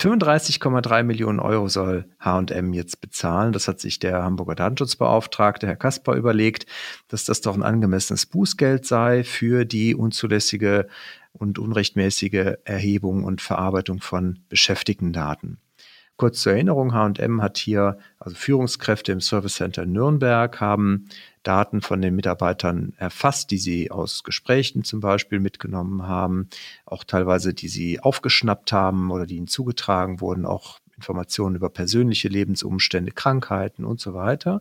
35,3 0.00 1.02
Millionen 1.02 1.40
Euro 1.40 1.68
soll 1.68 2.08
H&M 2.20 2.72
jetzt 2.72 3.00
bezahlen. 3.00 3.52
Das 3.52 3.66
hat 3.66 3.80
sich 3.80 3.98
der 3.98 4.22
Hamburger 4.22 4.54
Datenschutzbeauftragte, 4.54 5.66
Herr 5.66 5.76
Kasper, 5.76 6.14
überlegt, 6.14 6.66
dass 7.08 7.24
das 7.24 7.40
doch 7.40 7.56
ein 7.56 7.64
angemessenes 7.64 8.26
Bußgeld 8.26 8.86
sei 8.86 9.24
für 9.24 9.64
die 9.64 9.96
unzulässige 9.96 10.86
und 11.32 11.58
unrechtmäßige 11.58 12.58
Erhebung 12.64 13.24
und 13.24 13.40
Verarbeitung 13.40 14.00
von 14.00 14.38
Beschäftigtendaten. 14.48 15.58
Kurz 16.18 16.40
zur 16.40 16.54
Erinnerung, 16.54 16.94
H&M 16.94 17.40
hat 17.40 17.58
hier, 17.58 17.96
also 18.18 18.34
Führungskräfte 18.34 19.12
im 19.12 19.20
Service 19.20 19.54
Center 19.54 19.86
Nürnberg 19.86 20.60
haben 20.60 21.08
Daten 21.44 21.80
von 21.80 22.02
den 22.02 22.16
Mitarbeitern 22.16 22.92
erfasst, 22.96 23.52
die 23.52 23.58
sie 23.58 23.92
aus 23.92 24.24
Gesprächen 24.24 24.82
zum 24.82 24.98
Beispiel 24.98 25.38
mitgenommen 25.38 26.08
haben, 26.08 26.48
auch 26.86 27.04
teilweise, 27.04 27.54
die 27.54 27.68
sie 27.68 28.00
aufgeschnappt 28.00 28.72
haben 28.72 29.12
oder 29.12 29.26
die 29.26 29.36
ihnen 29.36 29.46
zugetragen 29.46 30.20
wurden, 30.20 30.44
auch 30.44 30.80
Informationen 30.96 31.54
über 31.54 31.70
persönliche 31.70 32.26
Lebensumstände, 32.26 33.12
Krankheiten 33.12 33.84
und 33.84 34.00
so 34.00 34.12
weiter. 34.12 34.60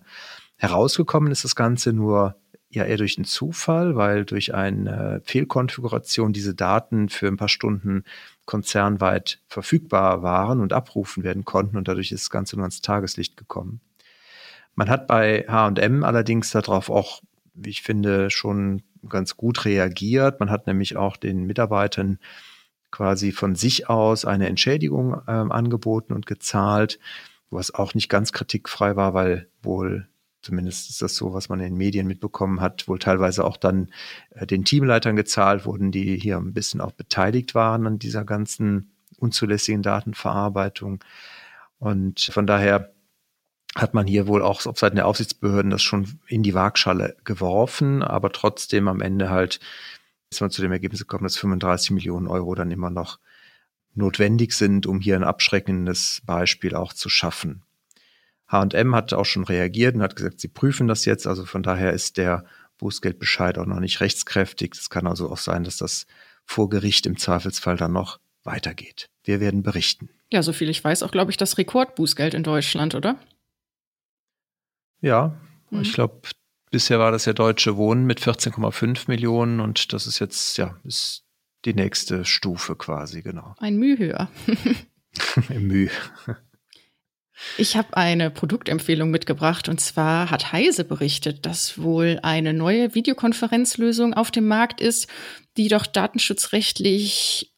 Herausgekommen 0.58 1.32
ist 1.32 1.44
das 1.44 1.56
Ganze 1.56 1.92
nur 1.92 2.36
ja 2.70 2.84
eher 2.84 2.98
durch 2.98 3.18
einen 3.18 3.26
Zufall, 3.26 3.96
weil 3.96 4.26
durch 4.26 4.54
eine 4.54 5.22
Fehlkonfiguration 5.24 6.34
diese 6.34 6.54
Daten 6.54 7.10
für 7.10 7.28
ein 7.28 7.38
paar 7.38 7.50
Stunden 7.50 8.04
konzernweit 8.46 9.40
verfügbar 9.48 10.22
waren 10.22 10.60
und 10.60 10.74
abrufen 10.74 11.24
werden 11.24 11.46
konnten 11.46 11.78
und 11.78 11.88
dadurch 11.88 12.12
ist 12.12 12.26
das 12.26 12.30
Ganze 12.30 12.56
nur 12.56 12.64
ans 12.64 12.82
Tageslicht 12.82 13.38
gekommen. 13.38 13.82
Man 14.76 14.90
hat 14.90 15.08
bei 15.08 15.46
H&M 15.48 16.04
allerdings 16.04 16.52
darauf 16.52 16.90
auch, 16.90 17.22
wie 17.54 17.70
ich 17.70 17.82
finde, 17.82 18.30
schon 18.30 18.84
ganz 19.10 19.36
gut 19.36 19.66
reagiert. 19.66 20.40
Man 20.40 20.52
hat 20.52 20.68
nämlich 20.68 20.98
auch 20.98 21.18
den 21.18 21.46
Mitarbeitern 21.46 22.20
quasi 22.92 23.32
von 23.32 23.56
sich 23.56 23.90
aus 23.90 24.26
eine 24.26 24.48
Entschädigung 24.48 25.14
äh, 25.28 25.32
angeboten 25.32 26.14
und 26.14 26.26
gezahlt, 26.26 27.00
was 27.50 27.74
auch 27.74 27.94
nicht 27.94 28.10
ganz 28.10 28.32
kritikfrei 28.32 28.96
war, 28.96 29.14
weil 29.14 29.50
wohl 29.62 30.08
zumindest 30.48 30.90
ist 30.90 31.02
das 31.02 31.16
so, 31.16 31.34
was 31.34 31.50
man 31.50 31.60
in 31.60 31.66
den 31.66 31.78
Medien 31.78 32.08
mitbekommen 32.08 32.62
hat, 32.62 32.88
wohl 32.88 33.00
teilweise 33.00 33.44
auch 33.44 33.58
dann 33.58 33.92
äh, 34.30 34.48
den 34.48 34.64
Teamleitern 34.64 35.18
gezahlt 35.18 35.66
wurden, 35.66 35.92
die 35.92 36.18
hier 36.18 36.38
ein 36.38 36.54
bisschen 36.54 36.80
auch 36.80 36.94
beteiligt 36.94 37.54
waren 37.54 37.86
an 37.86 38.00
dieser 38.00 38.24
ganzen 38.24 38.92
unzulässigen 39.18 39.82
Datenverarbeitung. 39.82 41.04
Und 41.80 42.22
von 42.22 42.48
daher 42.48 42.94
hat 43.76 43.94
man 43.94 44.08
hier 44.08 44.26
wohl 44.28 44.42
auch 44.42 44.66
auf 44.66 44.80
Seiten 44.80 44.96
der 44.96 45.06
Aufsichtsbehörden 45.06 45.70
das 45.70 45.84
schon 45.84 46.18
in 46.28 46.44
die 46.44 46.54
Waagschale 46.54 47.18
geworfen, 47.26 48.02
aber 48.02 48.32
trotzdem 48.32 48.88
am 48.88 49.02
Ende 49.02 49.30
halt 49.30 49.60
ist 50.30 50.40
man 50.40 50.50
zu 50.50 50.62
dem 50.62 50.72
Ergebnis 50.72 51.02
gekommen, 51.02 51.24
dass 51.26 51.38
35 51.38 51.92
Millionen 51.92 52.28
Euro 52.28 52.56
dann 52.56 52.72
immer 52.72 52.90
noch 52.90 53.20
notwendig 53.96 54.54
sind, 54.54 54.88
um 54.88 55.02
hier 55.02 55.18
ein 55.18 55.24
abschreckendes 55.24 56.22
Beispiel 56.26 56.74
auch 56.74 56.94
zu 56.94 57.10
schaffen. 57.10 57.64
H&M 58.48 58.96
hat 58.96 59.14
auch 59.14 59.26
schon 59.26 59.44
reagiert 59.44 59.96
und 59.96 60.02
hat 60.02 60.16
gesagt, 60.16 60.40
sie 60.40 60.48
prüfen 60.48 60.88
das 60.88 61.06
jetzt. 61.06 61.28
Also 61.28 61.46
von 61.46 61.64
daher 61.64 61.94
ist 61.94 62.18
der 62.18 62.46
Bußgeldbescheid 62.78 63.58
auch 63.58 63.66
noch 63.66 63.80
nicht 63.80 64.00
rechtskräftig. 64.02 64.74
Es 64.74 64.90
kann 64.90 65.08
also 65.08 65.30
auch 65.30 65.38
sein, 65.38 65.64
dass 65.64 65.78
das 65.78 66.06
vor 66.46 66.70
Gericht 66.70 67.06
im 67.06 67.18
Zweifelsfall 67.18 67.76
dann 67.76 67.92
noch 67.92 68.20
weitergeht. 68.44 69.10
Wir 69.24 69.40
werden 69.40 69.64
berichten. 69.64 70.10
Ja, 70.32 70.44
soviel 70.44 70.70
ich 70.70 70.84
weiß, 70.84 71.04
auch, 71.04 71.12
glaube 71.12 71.32
ich, 71.32 71.38
das 71.38 71.58
Rekordbußgeld 71.58 72.34
in 72.34 72.44
Deutschland, 72.44 72.96
oder? 72.96 73.18
Ja, 75.02 75.38
mhm. 75.70 75.82
ich 75.82 75.94
glaube, 75.94 76.22
bisher 76.72 77.00
war 77.00 77.12
das 77.12 77.26
ja 77.26 77.34
Deutsche 77.34 77.78
Wohnen 77.78 78.06
mit 78.06 78.20
14,5 78.20 79.06
Millionen 79.08 79.60
und 79.60 79.94
das 79.94 80.08
ist 80.08 80.20
jetzt, 80.20 80.58
ja, 80.58 80.78
ist 80.84 81.24
die 81.66 81.74
nächste 81.74 82.26
Stufe 82.26 82.76
quasi, 82.76 83.22
genau. 83.22 83.56
Ein 83.60 83.78
Mühe 83.78 83.98
höher. 83.98 84.30
Mühe. 85.50 85.92
Ich 87.58 87.78
habe 87.78 87.96
eine 87.96 88.32
Produktempfehlung 88.32 89.10
mitgebracht 89.10 89.70
und 89.70 89.80
zwar 89.80 90.32
hat 90.32 90.52
Heise 90.52 90.84
berichtet, 90.84 91.46
dass 91.46 91.82
wohl 91.82 92.20
eine 92.24 92.54
neue 92.54 92.96
Videokonferenzlösung 92.96 94.14
auf 94.14 94.32
dem 94.32 94.48
Markt 94.48 94.82
ist, 94.82 95.08
die 95.56 95.68
doch 95.68 95.86
datenschutzrechtlich 95.86 97.54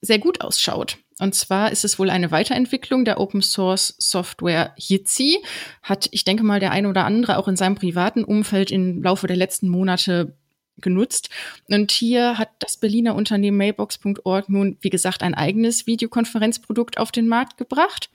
sehr 0.00 0.18
gut 0.18 0.40
ausschaut. 0.40 0.98
Und 1.18 1.34
zwar 1.34 1.72
ist 1.72 1.84
es 1.84 1.98
wohl 1.98 2.10
eine 2.10 2.30
Weiterentwicklung 2.30 3.04
der 3.04 3.18
Open 3.18 3.42
Source 3.42 3.96
Software 3.98 4.72
Jitsi. 4.76 5.38
Hat, 5.82 6.08
ich 6.12 6.24
denke 6.24 6.44
mal, 6.44 6.60
der 6.60 6.70
eine 6.70 6.88
oder 6.88 7.04
andere 7.04 7.38
auch 7.38 7.48
in 7.48 7.56
seinem 7.56 7.74
privaten 7.74 8.22
Umfeld 8.22 8.70
im 8.70 9.02
Laufe 9.02 9.26
der 9.26 9.36
letzten 9.36 9.68
Monate 9.68 10.36
genutzt. 10.76 11.28
Und 11.68 11.90
hier 11.90 12.38
hat 12.38 12.50
das 12.60 12.76
Berliner 12.76 13.16
Unternehmen 13.16 13.56
Mailbox.org 13.56 14.48
nun, 14.48 14.76
wie 14.80 14.90
gesagt, 14.90 15.24
ein 15.24 15.34
eigenes 15.34 15.88
Videokonferenzprodukt 15.88 16.98
auf 16.98 17.10
den 17.10 17.26
Markt 17.26 17.56
gebracht 17.56 18.10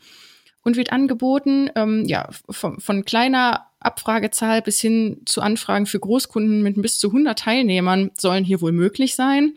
und 0.64 0.78
wird 0.78 0.92
angeboten, 0.92 1.70
ähm, 1.76 2.06
ja, 2.06 2.30
von, 2.50 2.80
von 2.80 3.06
kleiner 3.06 3.68
Abfragezahl 3.80 4.62
bis 4.62 4.80
hin 4.80 5.22
zu 5.26 5.42
Anfragen 5.42 5.86
für 5.86 6.00
Großkunden 6.00 6.62
mit 6.62 6.82
bis 6.82 7.00
zu 7.00 7.08
100 7.10 7.38
Teilnehmern 7.38 8.12
sollen 8.18 8.46
hier 8.46 8.62
wohl 8.62 8.72
möglich 8.72 9.16
sein. 9.16 9.56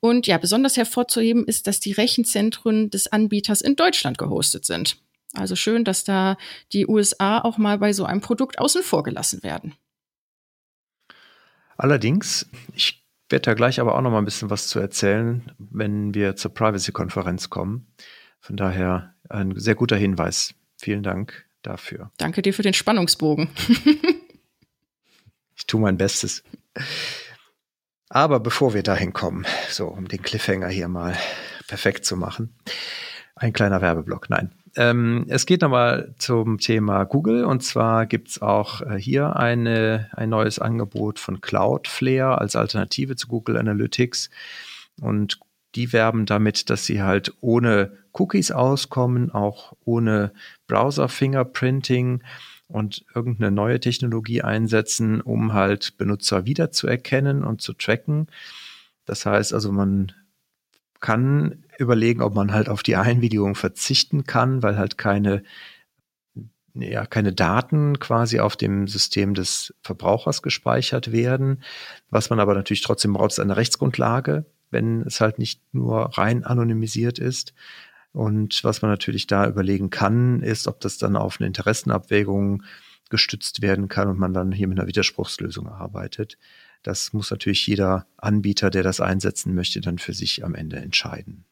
Und 0.00 0.26
ja, 0.26 0.38
besonders 0.38 0.76
hervorzuheben 0.76 1.46
ist, 1.46 1.66
dass 1.66 1.80
die 1.80 1.92
Rechenzentren 1.92 2.90
des 2.90 3.06
Anbieters 3.10 3.60
in 3.60 3.76
Deutschland 3.76 4.18
gehostet 4.18 4.64
sind. 4.64 4.98
Also 5.34 5.56
schön, 5.56 5.84
dass 5.84 6.04
da 6.04 6.36
die 6.72 6.86
USA 6.86 7.40
auch 7.40 7.58
mal 7.58 7.78
bei 7.78 7.92
so 7.92 8.04
einem 8.04 8.20
Produkt 8.20 8.58
außen 8.58 8.82
vor 8.82 9.02
gelassen 9.02 9.42
werden. 9.42 9.74
Allerdings, 11.76 12.46
ich 12.74 13.04
werde 13.28 13.42
da 13.42 13.54
gleich 13.54 13.78
aber 13.78 13.94
auch 13.94 14.00
noch 14.00 14.10
mal 14.10 14.18
ein 14.18 14.24
bisschen 14.24 14.50
was 14.50 14.66
zu 14.66 14.80
erzählen, 14.80 15.52
wenn 15.58 16.14
wir 16.14 16.34
zur 16.34 16.52
Privacy-Konferenz 16.52 17.50
kommen. 17.50 17.86
Von 18.40 18.56
daher 18.56 19.14
ein 19.28 19.58
sehr 19.58 19.74
guter 19.74 19.96
Hinweis. 19.96 20.54
Vielen 20.76 21.02
Dank 21.02 21.46
dafür. 21.62 22.10
Danke 22.18 22.42
dir 22.42 22.54
für 22.54 22.62
den 22.62 22.74
Spannungsbogen. 22.74 23.48
ich 25.56 25.66
tue 25.66 25.80
mein 25.80 25.96
Bestes. 25.96 26.42
Aber 28.08 28.40
bevor 28.40 28.74
wir 28.74 28.82
dahin 28.82 29.12
kommen, 29.12 29.44
so 29.68 29.86
um 29.88 30.08
den 30.08 30.22
Cliffhanger 30.22 30.68
hier 30.68 30.88
mal 30.88 31.16
perfekt 31.66 32.04
zu 32.04 32.16
machen, 32.16 32.54
ein 33.36 33.52
kleiner 33.52 33.80
Werbeblock. 33.82 34.30
Nein. 34.30 34.52
Ähm, 34.76 35.26
es 35.28 35.46
geht 35.46 35.62
nochmal 35.62 36.14
zum 36.18 36.58
Thema 36.58 37.04
Google 37.04 37.44
und 37.44 37.62
zwar 37.62 38.06
gibt 38.06 38.28
es 38.28 38.42
auch 38.42 38.80
äh, 38.82 38.98
hier 38.98 39.36
eine, 39.36 40.08
ein 40.12 40.28
neues 40.30 40.58
Angebot 40.58 41.18
von 41.18 41.40
Cloudflare 41.40 42.38
als 42.38 42.56
Alternative 42.56 43.16
zu 43.16 43.28
Google 43.28 43.56
Analytics. 43.56 44.30
Und 45.00 45.38
die 45.78 45.92
werben 45.92 46.26
damit, 46.26 46.70
dass 46.70 46.86
sie 46.86 47.02
halt 47.02 47.32
ohne 47.40 47.92
Cookies 48.12 48.50
auskommen, 48.50 49.30
auch 49.30 49.74
ohne 49.84 50.32
Browser-Fingerprinting 50.66 52.24
und 52.66 53.04
irgendeine 53.14 53.52
neue 53.52 53.78
Technologie 53.78 54.42
einsetzen, 54.42 55.20
um 55.20 55.52
halt 55.52 55.96
Benutzer 55.96 56.46
wiederzuerkennen 56.46 57.44
und 57.44 57.62
zu 57.62 57.74
tracken. 57.74 58.26
Das 59.06 59.24
heißt 59.24 59.54
also, 59.54 59.70
man 59.70 60.12
kann 60.98 61.64
überlegen, 61.78 62.22
ob 62.22 62.34
man 62.34 62.52
halt 62.52 62.68
auf 62.68 62.82
die 62.82 62.96
Einwilligung 62.96 63.54
verzichten 63.54 64.24
kann, 64.24 64.64
weil 64.64 64.76
halt 64.76 64.98
keine 64.98 65.44
ja, 66.74 67.06
keine 67.06 67.32
Daten 67.32 67.98
quasi 67.98 68.38
auf 68.40 68.56
dem 68.56 68.86
System 68.86 69.34
des 69.34 69.74
Verbrauchers 69.82 70.42
gespeichert 70.42 71.10
werden. 71.10 71.62
Was 72.10 72.30
man 72.30 72.38
aber 72.38 72.54
natürlich 72.54 72.82
trotzdem 72.82 73.14
braucht, 73.14 73.32
ist 73.32 73.40
eine 73.40 73.56
Rechtsgrundlage, 73.56 74.44
wenn 74.70 75.02
es 75.02 75.20
halt 75.20 75.38
nicht 75.38 75.62
nur 75.72 76.16
rein 76.18 76.44
anonymisiert 76.44 77.18
ist. 77.18 77.54
Und 78.12 78.64
was 78.64 78.82
man 78.82 78.90
natürlich 78.90 79.26
da 79.26 79.46
überlegen 79.46 79.90
kann, 79.90 80.42
ist, 80.42 80.66
ob 80.66 80.80
das 80.80 80.98
dann 80.98 81.16
auf 81.16 81.38
eine 81.38 81.46
Interessenabwägung 81.46 82.62
gestützt 83.10 83.62
werden 83.62 83.88
kann 83.88 84.08
und 84.08 84.18
man 84.18 84.34
dann 84.34 84.52
hier 84.52 84.68
mit 84.68 84.78
einer 84.78 84.88
Widerspruchslösung 84.88 85.68
arbeitet. 85.68 86.38
Das 86.82 87.12
muss 87.12 87.30
natürlich 87.30 87.66
jeder 87.66 88.06
Anbieter, 88.16 88.70
der 88.70 88.82
das 88.82 89.00
einsetzen 89.00 89.54
möchte, 89.54 89.80
dann 89.80 89.98
für 89.98 90.12
sich 90.12 90.44
am 90.44 90.54
Ende 90.54 90.76
entscheiden. 90.76 91.44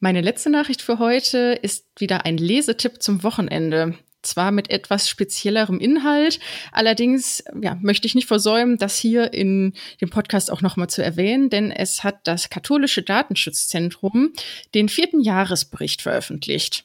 Meine 0.00 0.20
letzte 0.20 0.50
Nachricht 0.50 0.82
für 0.82 0.98
heute 0.98 1.58
ist 1.62 1.86
wieder 1.98 2.26
ein 2.26 2.36
Lesetipp 2.36 3.02
zum 3.02 3.22
Wochenende 3.22 3.96
zwar 4.26 4.50
mit 4.50 4.70
etwas 4.70 5.08
speziellerem 5.08 5.78
Inhalt. 5.78 6.40
Allerdings 6.72 7.44
ja, 7.60 7.76
möchte 7.80 8.06
ich 8.06 8.14
nicht 8.14 8.28
versäumen, 8.28 8.78
das 8.78 8.98
hier 8.98 9.32
in 9.32 9.72
dem 10.00 10.10
Podcast 10.10 10.50
auch 10.50 10.62
nochmal 10.62 10.88
zu 10.88 11.02
erwähnen, 11.02 11.50
denn 11.50 11.70
es 11.70 12.04
hat 12.04 12.26
das 12.26 12.50
Katholische 12.50 13.02
Datenschutzzentrum 13.02 14.32
den 14.74 14.88
vierten 14.88 15.20
Jahresbericht 15.20 16.02
veröffentlicht. 16.02 16.84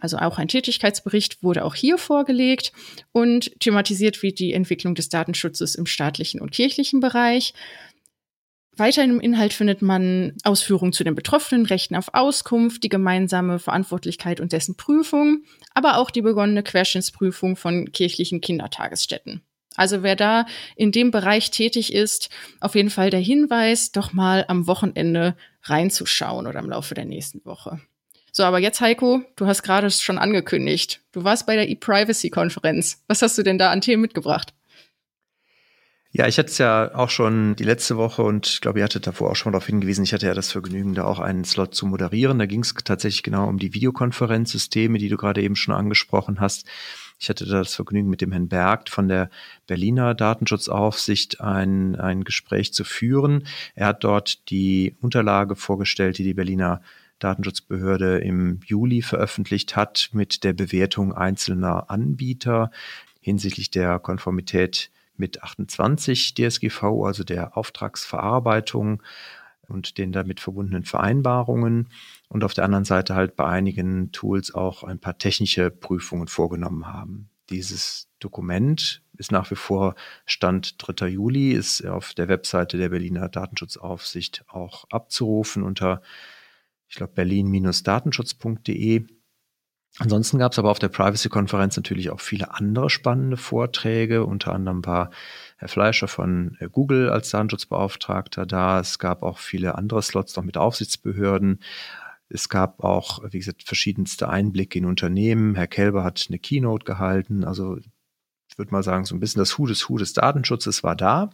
Also 0.00 0.16
auch 0.16 0.38
ein 0.38 0.48
Tätigkeitsbericht 0.48 1.42
wurde 1.42 1.64
auch 1.64 1.74
hier 1.74 1.98
vorgelegt 1.98 2.72
und 3.12 3.52
thematisiert 3.60 4.22
wie 4.22 4.32
die 4.32 4.54
Entwicklung 4.54 4.94
des 4.94 5.10
Datenschutzes 5.10 5.74
im 5.74 5.86
staatlichen 5.86 6.40
und 6.40 6.52
kirchlichen 6.52 7.00
Bereich. 7.00 7.52
Weiter 8.80 9.04
im 9.04 9.20
Inhalt 9.20 9.52
findet 9.52 9.82
man 9.82 10.32
Ausführungen 10.42 10.92
zu 10.92 11.04
den 11.04 11.14
betroffenen 11.14 11.66
Rechten 11.66 11.94
auf 11.94 12.14
Auskunft, 12.14 12.82
die 12.82 12.88
gemeinsame 12.88 13.58
Verantwortlichkeit 13.58 14.40
und 14.40 14.52
dessen 14.52 14.76
Prüfung, 14.76 15.44
aber 15.74 15.98
auch 15.98 16.10
die 16.10 16.22
begonnene 16.22 16.62
Querschnittsprüfung 16.62 17.56
von 17.56 17.92
kirchlichen 17.92 18.40
Kindertagesstätten. 18.40 19.42
Also 19.76 20.02
wer 20.02 20.16
da 20.16 20.46
in 20.76 20.92
dem 20.92 21.10
Bereich 21.10 21.50
tätig 21.50 21.92
ist, 21.92 22.30
auf 22.60 22.74
jeden 22.74 22.90
Fall 22.90 23.10
der 23.10 23.20
Hinweis, 23.20 23.92
doch 23.92 24.12
mal 24.12 24.44
am 24.48 24.66
Wochenende 24.66 25.36
reinzuschauen 25.62 26.46
oder 26.46 26.58
im 26.58 26.70
Laufe 26.70 26.94
der 26.94 27.04
nächsten 27.04 27.44
Woche. 27.44 27.80
So, 28.32 28.44
aber 28.44 28.58
jetzt 28.58 28.80
Heiko, 28.80 29.22
du 29.36 29.46
hast 29.46 29.62
gerade 29.62 29.90
schon 29.90 30.18
angekündigt. 30.18 31.00
Du 31.12 31.24
warst 31.24 31.46
bei 31.46 31.56
der 31.56 31.68
E-Privacy-Konferenz. 31.68 33.02
Was 33.08 33.22
hast 33.22 33.36
du 33.36 33.42
denn 33.42 33.58
da 33.58 33.70
an 33.70 33.80
Themen 33.80 34.02
mitgebracht? 34.02 34.54
Ja, 36.12 36.26
ich 36.26 36.38
hatte 36.38 36.48
es 36.48 36.58
ja 36.58 36.92
auch 36.96 37.08
schon 37.08 37.54
die 37.54 37.62
letzte 37.62 37.96
Woche 37.96 38.22
und 38.22 38.48
ich 38.48 38.60
glaube, 38.60 38.80
ihr 38.80 38.84
hattet 38.84 39.06
davor 39.06 39.30
auch 39.30 39.36
schon 39.36 39.52
darauf 39.52 39.66
hingewiesen, 39.66 40.02
ich 40.02 40.12
hatte 40.12 40.26
ja 40.26 40.34
das 40.34 40.50
Vergnügen, 40.50 40.94
da 40.94 41.04
auch 41.04 41.20
einen 41.20 41.44
Slot 41.44 41.72
zu 41.72 41.86
moderieren. 41.86 42.40
Da 42.40 42.46
ging 42.46 42.62
es 42.62 42.74
tatsächlich 42.74 43.22
genau 43.22 43.46
um 43.46 43.60
die 43.60 43.74
Videokonferenzsysteme, 43.74 44.98
die 44.98 45.08
du 45.08 45.16
gerade 45.16 45.40
eben 45.40 45.54
schon 45.54 45.72
angesprochen 45.72 46.40
hast. 46.40 46.66
Ich 47.20 47.28
hatte 47.28 47.44
da 47.46 47.58
das 47.58 47.76
Vergnügen, 47.76 48.10
mit 48.10 48.22
dem 48.22 48.32
Herrn 48.32 48.48
Bergt 48.48 48.88
von 48.90 49.06
der 49.06 49.30
Berliner 49.68 50.14
Datenschutzaufsicht 50.14 51.40
ein, 51.40 51.94
ein 51.94 52.24
Gespräch 52.24 52.74
zu 52.74 52.82
führen. 52.82 53.46
Er 53.76 53.88
hat 53.88 54.02
dort 54.02 54.50
die 54.50 54.96
Unterlage 55.00 55.54
vorgestellt, 55.54 56.18
die 56.18 56.24
die 56.24 56.34
Berliner 56.34 56.82
Datenschutzbehörde 57.20 58.18
im 58.18 58.58
Juli 58.66 59.02
veröffentlicht 59.02 59.76
hat 59.76 60.08
mit 60.12 60.42
der 60.42 60.54
Bewertung 60.54 61.12
einzelner 61.12 61.88
Anbieter 61.88 62.72
hinsichtlich 63.20 63.70
der 63.70 64.00
Konformität 64.00 64.90
mit 65.20 65.44
28 65.44 66.34
DSGV, 66.34 66.82
also 67.04 67.22
der 67.22 67.56
Auftragsverarbeitung 67.56 69.02
und 69.68 69.98
den 69.98 70.10
damit 70.10 70.40
verbundenen 70.40 70.82
Vereinbarungen 70.84 71.88
und 72.28 72.42
auf 72.42 72.54
der 72.54 72.64
anderen 72.64 72.84
Seite 72.84 73.14
halt 73.14 73.36
bei 73.36 73.46
einigen 73.46 74.10
Tools 74.10 74.52
auch 74.52 74.82
ein 74.82 74.98
paar 74.98 75.18
technische 75.18 75.70
Prüfungen 75.70 76.26
vorgenommen 76.26 76.88
haben. 76.88 77.30
Dieses 77.50 78.08
Dokument 78.18 79.02
ist 79.16 79.32
nach 79.32 79.50
wie 79.50 79.56
vor 79.56 79.94
Stand 80.26 80.74
3. 80.78 81.08
Juli, 81.08 81.52
ist 81.52 81.84
auf 81.86 82.14
der 82.14 82.28
Webseite 82.28 82.78
der 82.78 82.88
Berliner 82.88 83.28
Datenschutzaufsicht 83.28 84.44
auch 84.48 84.84
abzurufen 84.90 85.62
unter, 85.62 86.02
ich 86.88 86.96
glaube, 86.96 87.12
berlin-datenschutz.de. 87.14 89.06
Ansonsten 89.98 90.38
gab 90.38 90.52
es 90.52 90.58
aber 90.58 90.70
auf 90.70 90.78
der 90.78 90.88
Privacy-Konferenz 90.88 91.76
natürlich 91.76 92.10
auch 92.10 92.20
viele 92.20 92.54
andere 92.54 92.88
spannende 92.90 93.36
Vorträge. 93.36 94.24
Unter 94.24 94.52
anderem 94.52 94.84
war 94.86 95.10
Herr 95.56 95.68
Fleischer 95.68 96.08
von 96.08 96.56
äh, 96.60 96.68
Google 96.70 97.10
als 97.10 97.30
Datenschutzbeauftragter 97.30 98.46
da. 98.46 98.80
Es 98.80 98.98
gab 98.98 99.22
auch 99.22 99.38
viele 99.38 99.76
andere 99.76 100.02
Slots 100.02 100.36
noch 100.36 100.44
mit 100.44 100.56
Aufsichtsbehörden. 100.56 101.60
Es 102.28 102.48
gab 102.48 102.84
auch, 102.84 103.24
wie 103.30 103.38
gesagt, 103.38 103.64
verschiedenste 103.64 104.28
Einblicke 104.28 104.78
in 104.78 104.86
Unternehmen. 104.86 105.56
Herr 105.56 105.66
Kelber 105.66 106.04
hat 106.04 106.24
eine 106.28 106.38
Keynote 106.38 106.84
gehalten. 106.84 107.44
Also 107.44 107.76
ich 108.48 108.56
würde 108.56 108.72
mal 108.72 108.84
sagen, 108.84 109.04
so 109.04 109.14
ein 109.14 109.20
bisschen 109.20 109.40
das 109.40 109.58
Hu 109.58 109.66
des 109.66 109.88
Hu 109.88 109.98
des 109.98 110.12
Datenschutzes 110.12 110.84
war 110.84 110.94
da. 110.94 111.30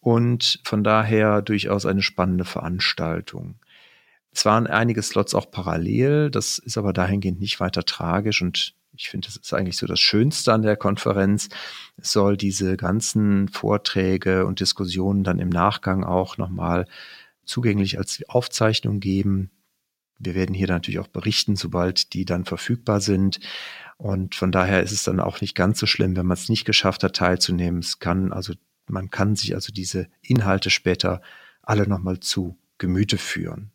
Und 0.00 0.60
von 0.64 0.82
daher 0.82 1.42
durchaus 1.42 1.86
eine 1.86 2.02
spannende 2.02 2.44
Veranstaltung. 2.44 3.56
Es 4.34 4.44
waren 4.44 4.66
einige 4.66 5.02
Slots 5.02 5.34
auch 5.34 5.50
parallel, 5.50 6.30
das 6.30 6.58
ist 6.58 6.76
aber 6.76 6.92
dahingehend 6.92 7.40
nicht 7.40 7.60
weiter 7.60 7.84
tragisch 7.84 8.42
und 8.42 8.74
ich 8.96 9.08
finde, 9.08 9.26
das 9.26 9.36
ist 9.36 9.52
eigentlich 9.52 9.76
so 9.76 9.86
das 9.86 10.00
Schönste 10.00 10.52
an 10.52 10.62
der 10.62 10.76
Konferenz. 10.76 11.48
Es 11.96 12.12
soll 12.12 12.36
diese 12.36 12.76
ganzen 12.76 13.48
Vorträge 13.48 14.46
und 14.46 14.60
Diskussionen 14.60 15.24
dann 15.24 15.40
im 15.40 15.48
Nachgang 15.48 16.04
auch 16.04 16.38
nochmal 16.38 16.86
zugänglich 17.44 17.98
als 17.98 18.22
Aufzeichnung 18.28 19.00
geben. 19.00 19.50
Wir 20.18 20.34
werden 20.34 20.54
hier 20.54 20.68
natürlich 20.68 21.00
auch 21.00 21.08
berichten, 21.08 21.56
sobald 21.56 22.12
die 22.12 22.24
dann 22.24 22.44
verfügbar 22.44 23.00
sind. 23.00 23.40
Und 23.96 24.34
von 24.36 24.52
daher 24.52 24.82
ist 24.82 24.92
es 24.92 25.02
dann 25.02 25.20
auch 25.20 25.40
nicht 25.40 25.56
ganz 25.56 25.80
so 25.80 25.86
schlimm, 25.86 26.16
wenn 26.16 26.26
man 26.26 26.36
es 26.36 26.48
nicht 26.48 26.64
geschafft 26.64 27.02
hat, 27.02 27.16
teilzunehmen. 27.16 27.80
Es 27.80 27.98
kann 27.98 28.32
also, 28.32 28.54
man 28.86 29.10
kann 29.10 29.34
sich 29.34 29.54
also 29.54 29.72
diese 29.72 30.08
Inhalte 30.22 30.70
später 30.70 31.20
alle 31.62 31.88
nochmal 31.88 32.20
zu 32.20 32.58
Gemüte 32.78 33.18
führen. 33.18 33.73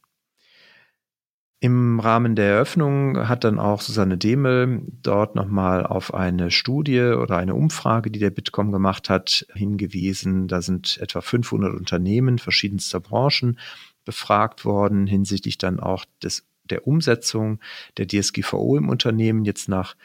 Im 1.61 1.99
Rahmen 1.99 2.35
der 2.35 2.45
Eröffnung 2.53 3.27
hat 3.27 3.43
dann 3.43 3.59
auch 3.59 3.81
Susanne 3.81 4.17
Demel 4.17 4.81
dort 5.03 5.35
nochmal 5.35 5.85
auf 5.85 6.13
eine 6.13 6.51
Studie 6.51 7.01
oder 7.01 7.35
eine 7.35 7.53
Umfrage, 7.53 8.09
die 8.11 8.19
der 8.19 8.29
Bitkom 8.29 8.71
gemacht 8.71 9.09
hat, 9.09 9.45
hingewiesen. 9.53 10.47
Da 10.47 10.61
sind 10.61 10.97
etwa 11.01 11.19
500 11.19 11.73
Unternehmen 11.73 12.39
verschiedenster 12.39 13.01
Branchen 13.01 13.59
befragt 14.05 14.63
worden 14.63 15.05
hinsichtlich 15.05 15.57
dann 15.57 15.81
auch 15.81 16.05
des, 16.23 16.47
der 16.63 16.87
Umsetzung 16.87 17.59
der 17.97 18.07
DSGVO 18.07 18.77
im 18.77 18.87
Unternehmen. 18.87 19.43
Jetzt 19.43 19.67
nach 19.67 19.95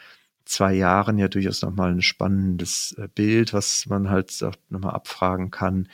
zwei 0.43 0.73
Jahren 0.73 1.17
ja 1.17 1.29
durchaus 1.29 1.61
nochmal 1.61 1.91
ein 1.91 2.01
spannendes 2.01 2.95
äh, 2.97 3.07
Bild, 3.07 3.53
was 3.53 3.85
man 3.87 4.09
halt 4.09 4.43
auch 4.43 4.55
nochmal 4.69 4.93
abfragen 4.93 5.51
kann. 5.51 5.87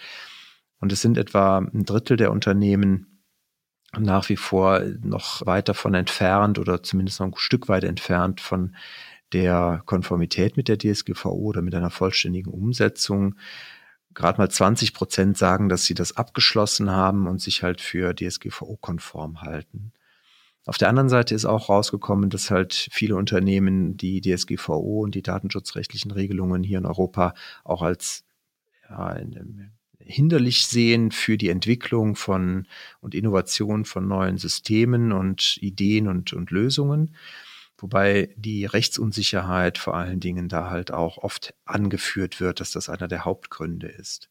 Und 0.80 0.92
es 0.92 1.02
sind 1.02 1.20
etwa 1.20 1.60
ein 1.60 1.86
Drittel 1.86 2.18
der 2.18 2.32
Unternehmen, 2.32 3.11
nach 3.98 4.30
wie 4.30 4.38
vor 4.38 4.82
noch 5.02 5.46
weit 5.46 5.70
davon 5.70 5.94
entfernt 5.94 6.60
oder 6.60 6.82
zumindest 6.84 7.20
noch 7.20 7.28
ein 7.28 7.34
Stück 7.36 7.68
weit 7.68 7.84
entfernt 7.84 8.40
von 8.40 8.76
der 9.34 9.82
Konformität 9.86 10.58
mit 10.58 10.68
der 10.68 10.78
DSGVO 10.78 11.32
oder 11.32 11.62
mit 11.62 11.76
einer 11.76 11.90
vollständigen 11.90 12.52
Umsetzung. 12.52 13.36
Gerade 14.14 14.40
mal 14.40 14.50
20 14.50 14.94
Prozent 14.94 15.38
sagen, 15.38 15.70
dass 15.70 15.86
sie 15.86 15.94
das 15.94 16.18
abgeschlossen 16.18 16.90
haben 16.92 17.28
und 17.28 17.42
sich 17.42 17.64
halt 17.64 17.80
für 17.82 18.14
DSGVO-konform 18.14 19.42
halten. 19.42 19.94
Auf 20.66 20.78
der 20.78 20.90
anderen 20.90 21.10
Seite 21.10 21.34
ist 21.34 21.46
auch 21.46 21.70
rausgekommen, 21.70 22.30
dass 22.30 22.52
halt 22.52 22.90
viele 22.92 23.16
Unternehmen 23.16 23.98
die 23.98 24.22
DSGVO 24.22 25.02
und 25.02 25.16
die 25.16 25.24
datenschutzrechtlichen 25.24 26.12
Regelungen 26.12 26.64
hier 26.64 26.78
in 26.78 26.86
Europa 26.86 27.34
auch 27.64 27.82
als 27.82 28.26
ja, 28.90 29.16
hinderlich 30.06 30.68
sehen 30.68 31.12
für 31.12 31.38
die 31.38 31.50
Entwicklung 31.50 32.16
von 32.16 32.68
und 33.00 33.16
Innovation 33.16 33.86
von 33.86 34.08
neuen 34.08 34.38
Systemen 34.38 35.12
und 35.12 35.58
Ideen 35.62 36.08
und, 36.08 36.34
und 36.34 36.52
Lösungen. 36.52 37.16
Wobei 37.78 38.30
die 38.36 38.66
Rechtsunsicherheit 38.66 39.78
vor 39.78 39.96
allen 39.96 40.20
Dingen 40.20 40.50
da 40.50 40.70
halt 40.70 40.92
auch 40.92 41.18
oft 41.18 41.56
angeführt 41.66 42.40
wird, 42.40 42.60
dass 42.60 42.72
das 42.72 42.90
einer 42.90 43.08
der 43.08 43.26
Hauptgründe 43.26 43.88
ist. 43.88 44.30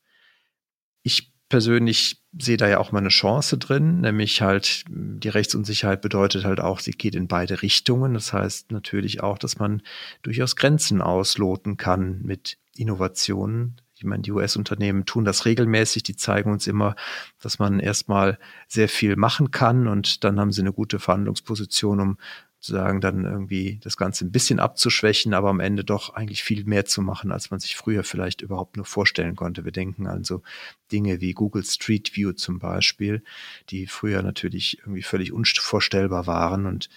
Ich 1.03 1.33
persönlich 1.49 2.23
sehe 2.39 2.57
da 2.57 2.69
ja 2.69 2.79
auch 2.79 2.93
mal 2.93 3.01
eine 3.01 3.09
Chance 3.09 3.59
drin, 3.59 4.01
nämlich 4.01 4.41
halt 4.41 4.85
die 4.89 5.29
Rechtsunsicherheit 5.29 6.01
bedeutet 6.01 6.45
halt 6.45 6.61
auch, 6.61 6.79
sie 6.79 6.93
geht 6.93 7.17
in 7.17 7.27
beide 7.27 7.61
Richtungen. 7.61 8.15
Das 8.15 8.33
heißt 8.33 8.71
natürlich 8.71 9.21
auch, 9.21 9.37
dass 9.37 9.59
man 9.59 9.83
durchaus 10.23 10.55
Grenzen 10.55 11.03
ausloten 11.03 11.77
kann 11.77 12.23
mit 12.23 12.57
Innovationen, 12.77 13.81
ich 14.01 14.07
meine, 14.07 14.23
die 14.23 14.33
US-Unternehmen 14.33 15.05
tun 15.05 15.27
das 15.27 15.45
regelmäßig. 15.45 16.03
Die 16.03 16.17
zeigen 16.17 16.51
uns 16.51 16.67
immer, 16.67 16.97
dass 17.39 17.59
man 17.59 17.81
erstmal 17.81 18.39
sehr 18.67 18.89
viel 18.89 19.15
machen 19.15 19.51
kann 19.51 19.87
und 19.87 20.25
dann 20.25 20.41
haben 20.41 20.53
sie 20.53 20.63
eine 20.63 20.73
gute 20.73 20.99
Verhandlungsposition, 20.99 22.01
um 22.01 22.17
sozusagen 22.61 23.03
dann 23.03 23.27
irgendwie 23.27 23.79
das 23.83 23.99
Ganze 23.99 24.25
ein 24.25 24.33
bisschen 24.33 24.59
abzuschwächen, 24.59 25.35
aber 25.35 25.51
am 25.51 25.61
Ende 25.61 25.85
doch 25.85 26.15
eigentlich 26.15 26.43
viel 26.43 26.65
mehr 26.65 26.87
zu 26.87 27.03
machen, 27.03 27.31
als 27.31 27.51
man 27.51 27.61
sich 27.61 27.77
früher 27.77 28.03
vielleicht 28.03 28.41
überhaupt 28.41 28.77
nur 28.77 28.87
vorstellen 28.87 29.37
konnte. 29.37 29.67
Wir 29.67 29.73
denken 29.73 30.07
an 30.07 30.25
so 30.25 30.43
Dinge 30.91 31.21
wie 31.21 31.35
Google 31.35 31.65
Street 31.65 32.17
View 32.17 32.33
zum 32.33 32.59
Beispiel, 32.59 33.23
die 33.69 33.87
früher 33.87 34.23
natürlich 34.23 34.79
irgendwie 34.79 35.03
völlig 35.03 35.33
unvorstellbar 35.33 36.27
waren 36.27 36.65
und 36.65 36.89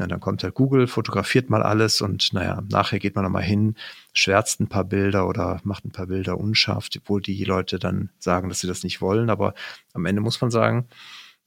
ja, 0.00 0.06
dann 0.06 0.20
kommt 0.20 0.42
halt 0.42 0.54
Google, 0.54 0.86
fotografiert 0.86 1.50
mal 1.50 1.62
alles 1.62 2.00
und 2.00 2.32
naja, 2.32 2.62
nachher 2.70 2.98
geht 2.98 3.16
man 3.16 3.24
nochmal 3.24 3.42
hin, 3.42 3.76
schwärzt 4.14 4.58
ein 4.58 4.66
paar 4.66 4.84
Bilder 4.84 5.28
oder 5.28 5.60
macht 5.62 5.84
ein 5.84 5.92
paar 5.92 6.06
Bilder 6.06 6.38
unscharf, 6.38 6.88
obwohl 6.96 7.20
die 7.20 7.44
Leute 7.44 7.78
dann 7.78 8.08
sagen, 8.18 8.48
dass 8.48 8.60
sie 8.60 8.66
das 8.66 8.82
nicht 8.82 9.02
wollen. 9.02 9.28
Aber 9.28 9.52
am 9.92 10.06
Ende 10.06 10.22
muss 10.22 10.40
man 10.40 10.50
sagen, 10.50 10.88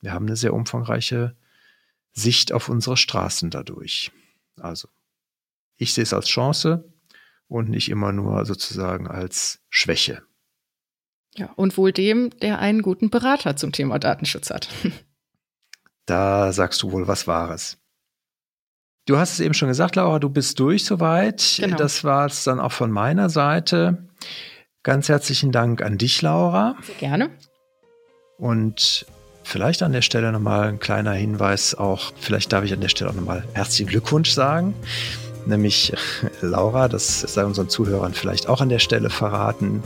wir 0.01 0.13
haben 0.13 0.27
eine 0.27 0.35
sehr 0.35 0.53
umfangreiche 0.53 1.35
Sicht 2.11 2.51
auf 2.51 2.69
unsere 2.69 2.95
Straßen 2.95 3.49
dadurch. 3.49 4.11
Also, 4.61 4.87
ich 5.77 5.95
sehe 5.95 6.03
es 6.03 6.13
als 6.13 6.27
Chance 6.27 6.93
und 7.47 7.69
nicht 7.69 7.89
immer 7.89 8.11
nur 8.11 8.45
sozusagen 8.45 9.07
als 9.07 9.61
Schwäche. 9.69 10.21
Ja, 11.33 11.51
und 11.55 11.75
wohl 11.75 11.91
dem, 11.91 12.29
der 12.41 12.59
einen 12.59 12.83
guten 12.83 13.09
Berater 13.09 13.55
zum 13.55 13.71
Thema 13.71 13.97
Datenschutz 13.97 14.51
hat. 14.51 14.69
Da 16.05 16.51
sagst 16.51 16.83
du 16.83 16.91
wohl 16.91 17.07
was 17.07 17.27
Wahres. 17.27 17.77
Du 19.05 19.17
hast 19.17 19.33
es 19.33 19.39
eben 19.41 19.53
schon 19.53 19.67
gesagt, 19.67 19.97
Laura, 19.97 20.19
du 20.19 20.29
bist 20.29 20.59
durch 20.59 20.85
soweit. 20.85 21.57
Genau. 21.59 21.75
Das 21.75 22.05
war 22.05 22.25
es 22.25 22.45
dann 22.45 22.61
auch 22.61 22.71
von 22.71 22.89
meiner 22.89 23.29
Seite. 23.29 24.07
Ganz 24.81 25.09
herzlichen 25.09 25.51
Dank 25.51 25.81
an 25.81 25.97
dich, 25.97 26.21
Laura. 26.21 26.75
Sehr 26.83 26.95
gerne. 26.95 27.29
Und 28.37 29.05
vielleicht 29.43 29.83
an 29.83 29.91
der 29.91 30.01
Stelle 30.01 30.31
nochmal 30.31 30.69
ein 30.69 30.79
kleiner 30.79 31.11
Hinweis 31.11 31.75
auch, 31.75 32.13
vielleicht 32.17 32.53
darf 32.53 32.63
ich 32.63 32.71
an 32.71 32.79
der 32.79 32.87
Stelle 32.87 33.09
auch 33.09 33.15
nochmal 33.15 33.43
herzlichen 33.53 33.87
Glückwunsch 33.87 34.31
sagen. 34.31 34.73
Nämlich 35.45 35.91
Laura, 36.39 36.87
das 36.87 37.19
sei 37.19 37.43
unseren 37.43 37.67
Zuhörern 37.67 38.13
vielleicht 38.13 38.47
auch 38.47 38.61
an 38.61 38.69
der 38.69 38.79
Stelle 38.79 39.09
verraten, 39.09 39.83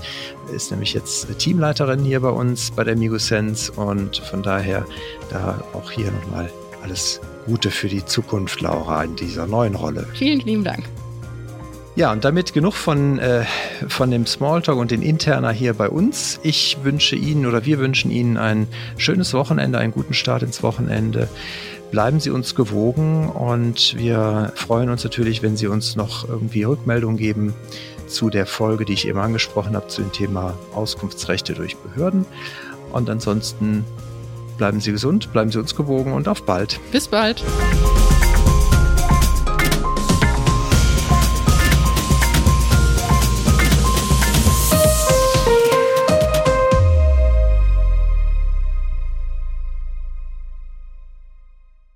ist 0.55 0.69
nämlich 0.69 0.93
jetzt 0.93 1.27
Teamleiterin 1.39 2.03
hier 2.03 2.19
bei 2.19 2.29
uns 2.29 2.69
bei 2.69 2.83
der 2.83 2.95
MigoSense 2.95 3.71
und 3.71 4.17
von 4.17 4.43
daher 4.43 4.85
da 5.31 5.63
auch 5.73 5.89
hier 5.89 6.11
nochmal 6.11 6.51
alles 6.83 7.19
Gute 7.47 7.71
für 7.71 7.87
die 7.87 8.03
Zukunft, 8.03 8.59
Laura, 8.59 9.03
in 9.03 9.15
dieser 9.15 9.47
neuen 9.47 9.73
Rolle. 9.73 10.05
Vielen 10.13 10.41
lieben 10.41 10.65
Dank. 10.65 10.83
Ja, 11.95 12.11
und 12.11 12.25
damit 12.25 12.53
genug 12.53 12.73
von, 12.75 13.17
äh, 13.17 13.45
von 13.87 14.11
dem 14.11 14.27
Smalltalk 14.27 14.77
und 14.77 14.91
den 14.91 15.01
Interner 15.01 15.51
hier 15.51 15.73
bei 15.73 15.89
uns. 15.89 16.39
Ich 16.43 16.77
wünsche 16.83 17.15
Ihnen 17.15 17.45
oder 17.45 17.65
wir 17.65 17.79
wünschen 17.79 18.11
Ihnen 18.11 18.37
ein 18.37 18.67
schönes 18.97 19.33
Wochenende, 19.33 19.79
einen 19.79 19.93
guten 19.93 20.13
Start 20.13 20.43
ins 20.43 20.61
Wochenende. 20.61 21.29
Bleiben 21.89 22.19
Sie 22.19 22.29
uns 22.31 22.53
gewogen 22.53 23.29
und 23.29 23.95
wir 23.97 24.51
freuen 24.55 24.89
uns 24.89 25.05
natürlich, 25.05 25.41
wenn 25.41 25.55
Sie 25.55 25.67
uns 25.67 25.95
noch 25.95 26.27
irgendwie 26.27 26.63
Rückmeldung 26.63 27.15
geben 27.15 27.55
zu 28.07 28.29
der 28.29 28.45
Folge, 28.45 28.83
die 28.83 28.93
ich 28.93 29.07
eben 29.07 29.19
angesprochen 29.19 29.73
habe, 29.75 29.87
zu 29.87 30.01
dem 30.01 30.11
Thema 30.11 30.57
Auskunftsrechte 30.75 31.53
durch 31.53 31.77
Behörden. 31.77 32.25
Und 32.91 33.09
ansonsten 33.09 33.85
Bleiben 34.57 34.79
Sie 34.79 34.91
gesund, 34.91 35.31
bleiben 35.31 35.51
Sie 35.51 35.59
uns 35.59 35.75
gewogen 35.75 36.13
und 36.13 36.27
auf 36.27 36.43
bald. 36.43 36.79
Bis 36.91 37.07
bald. 37.07 37.43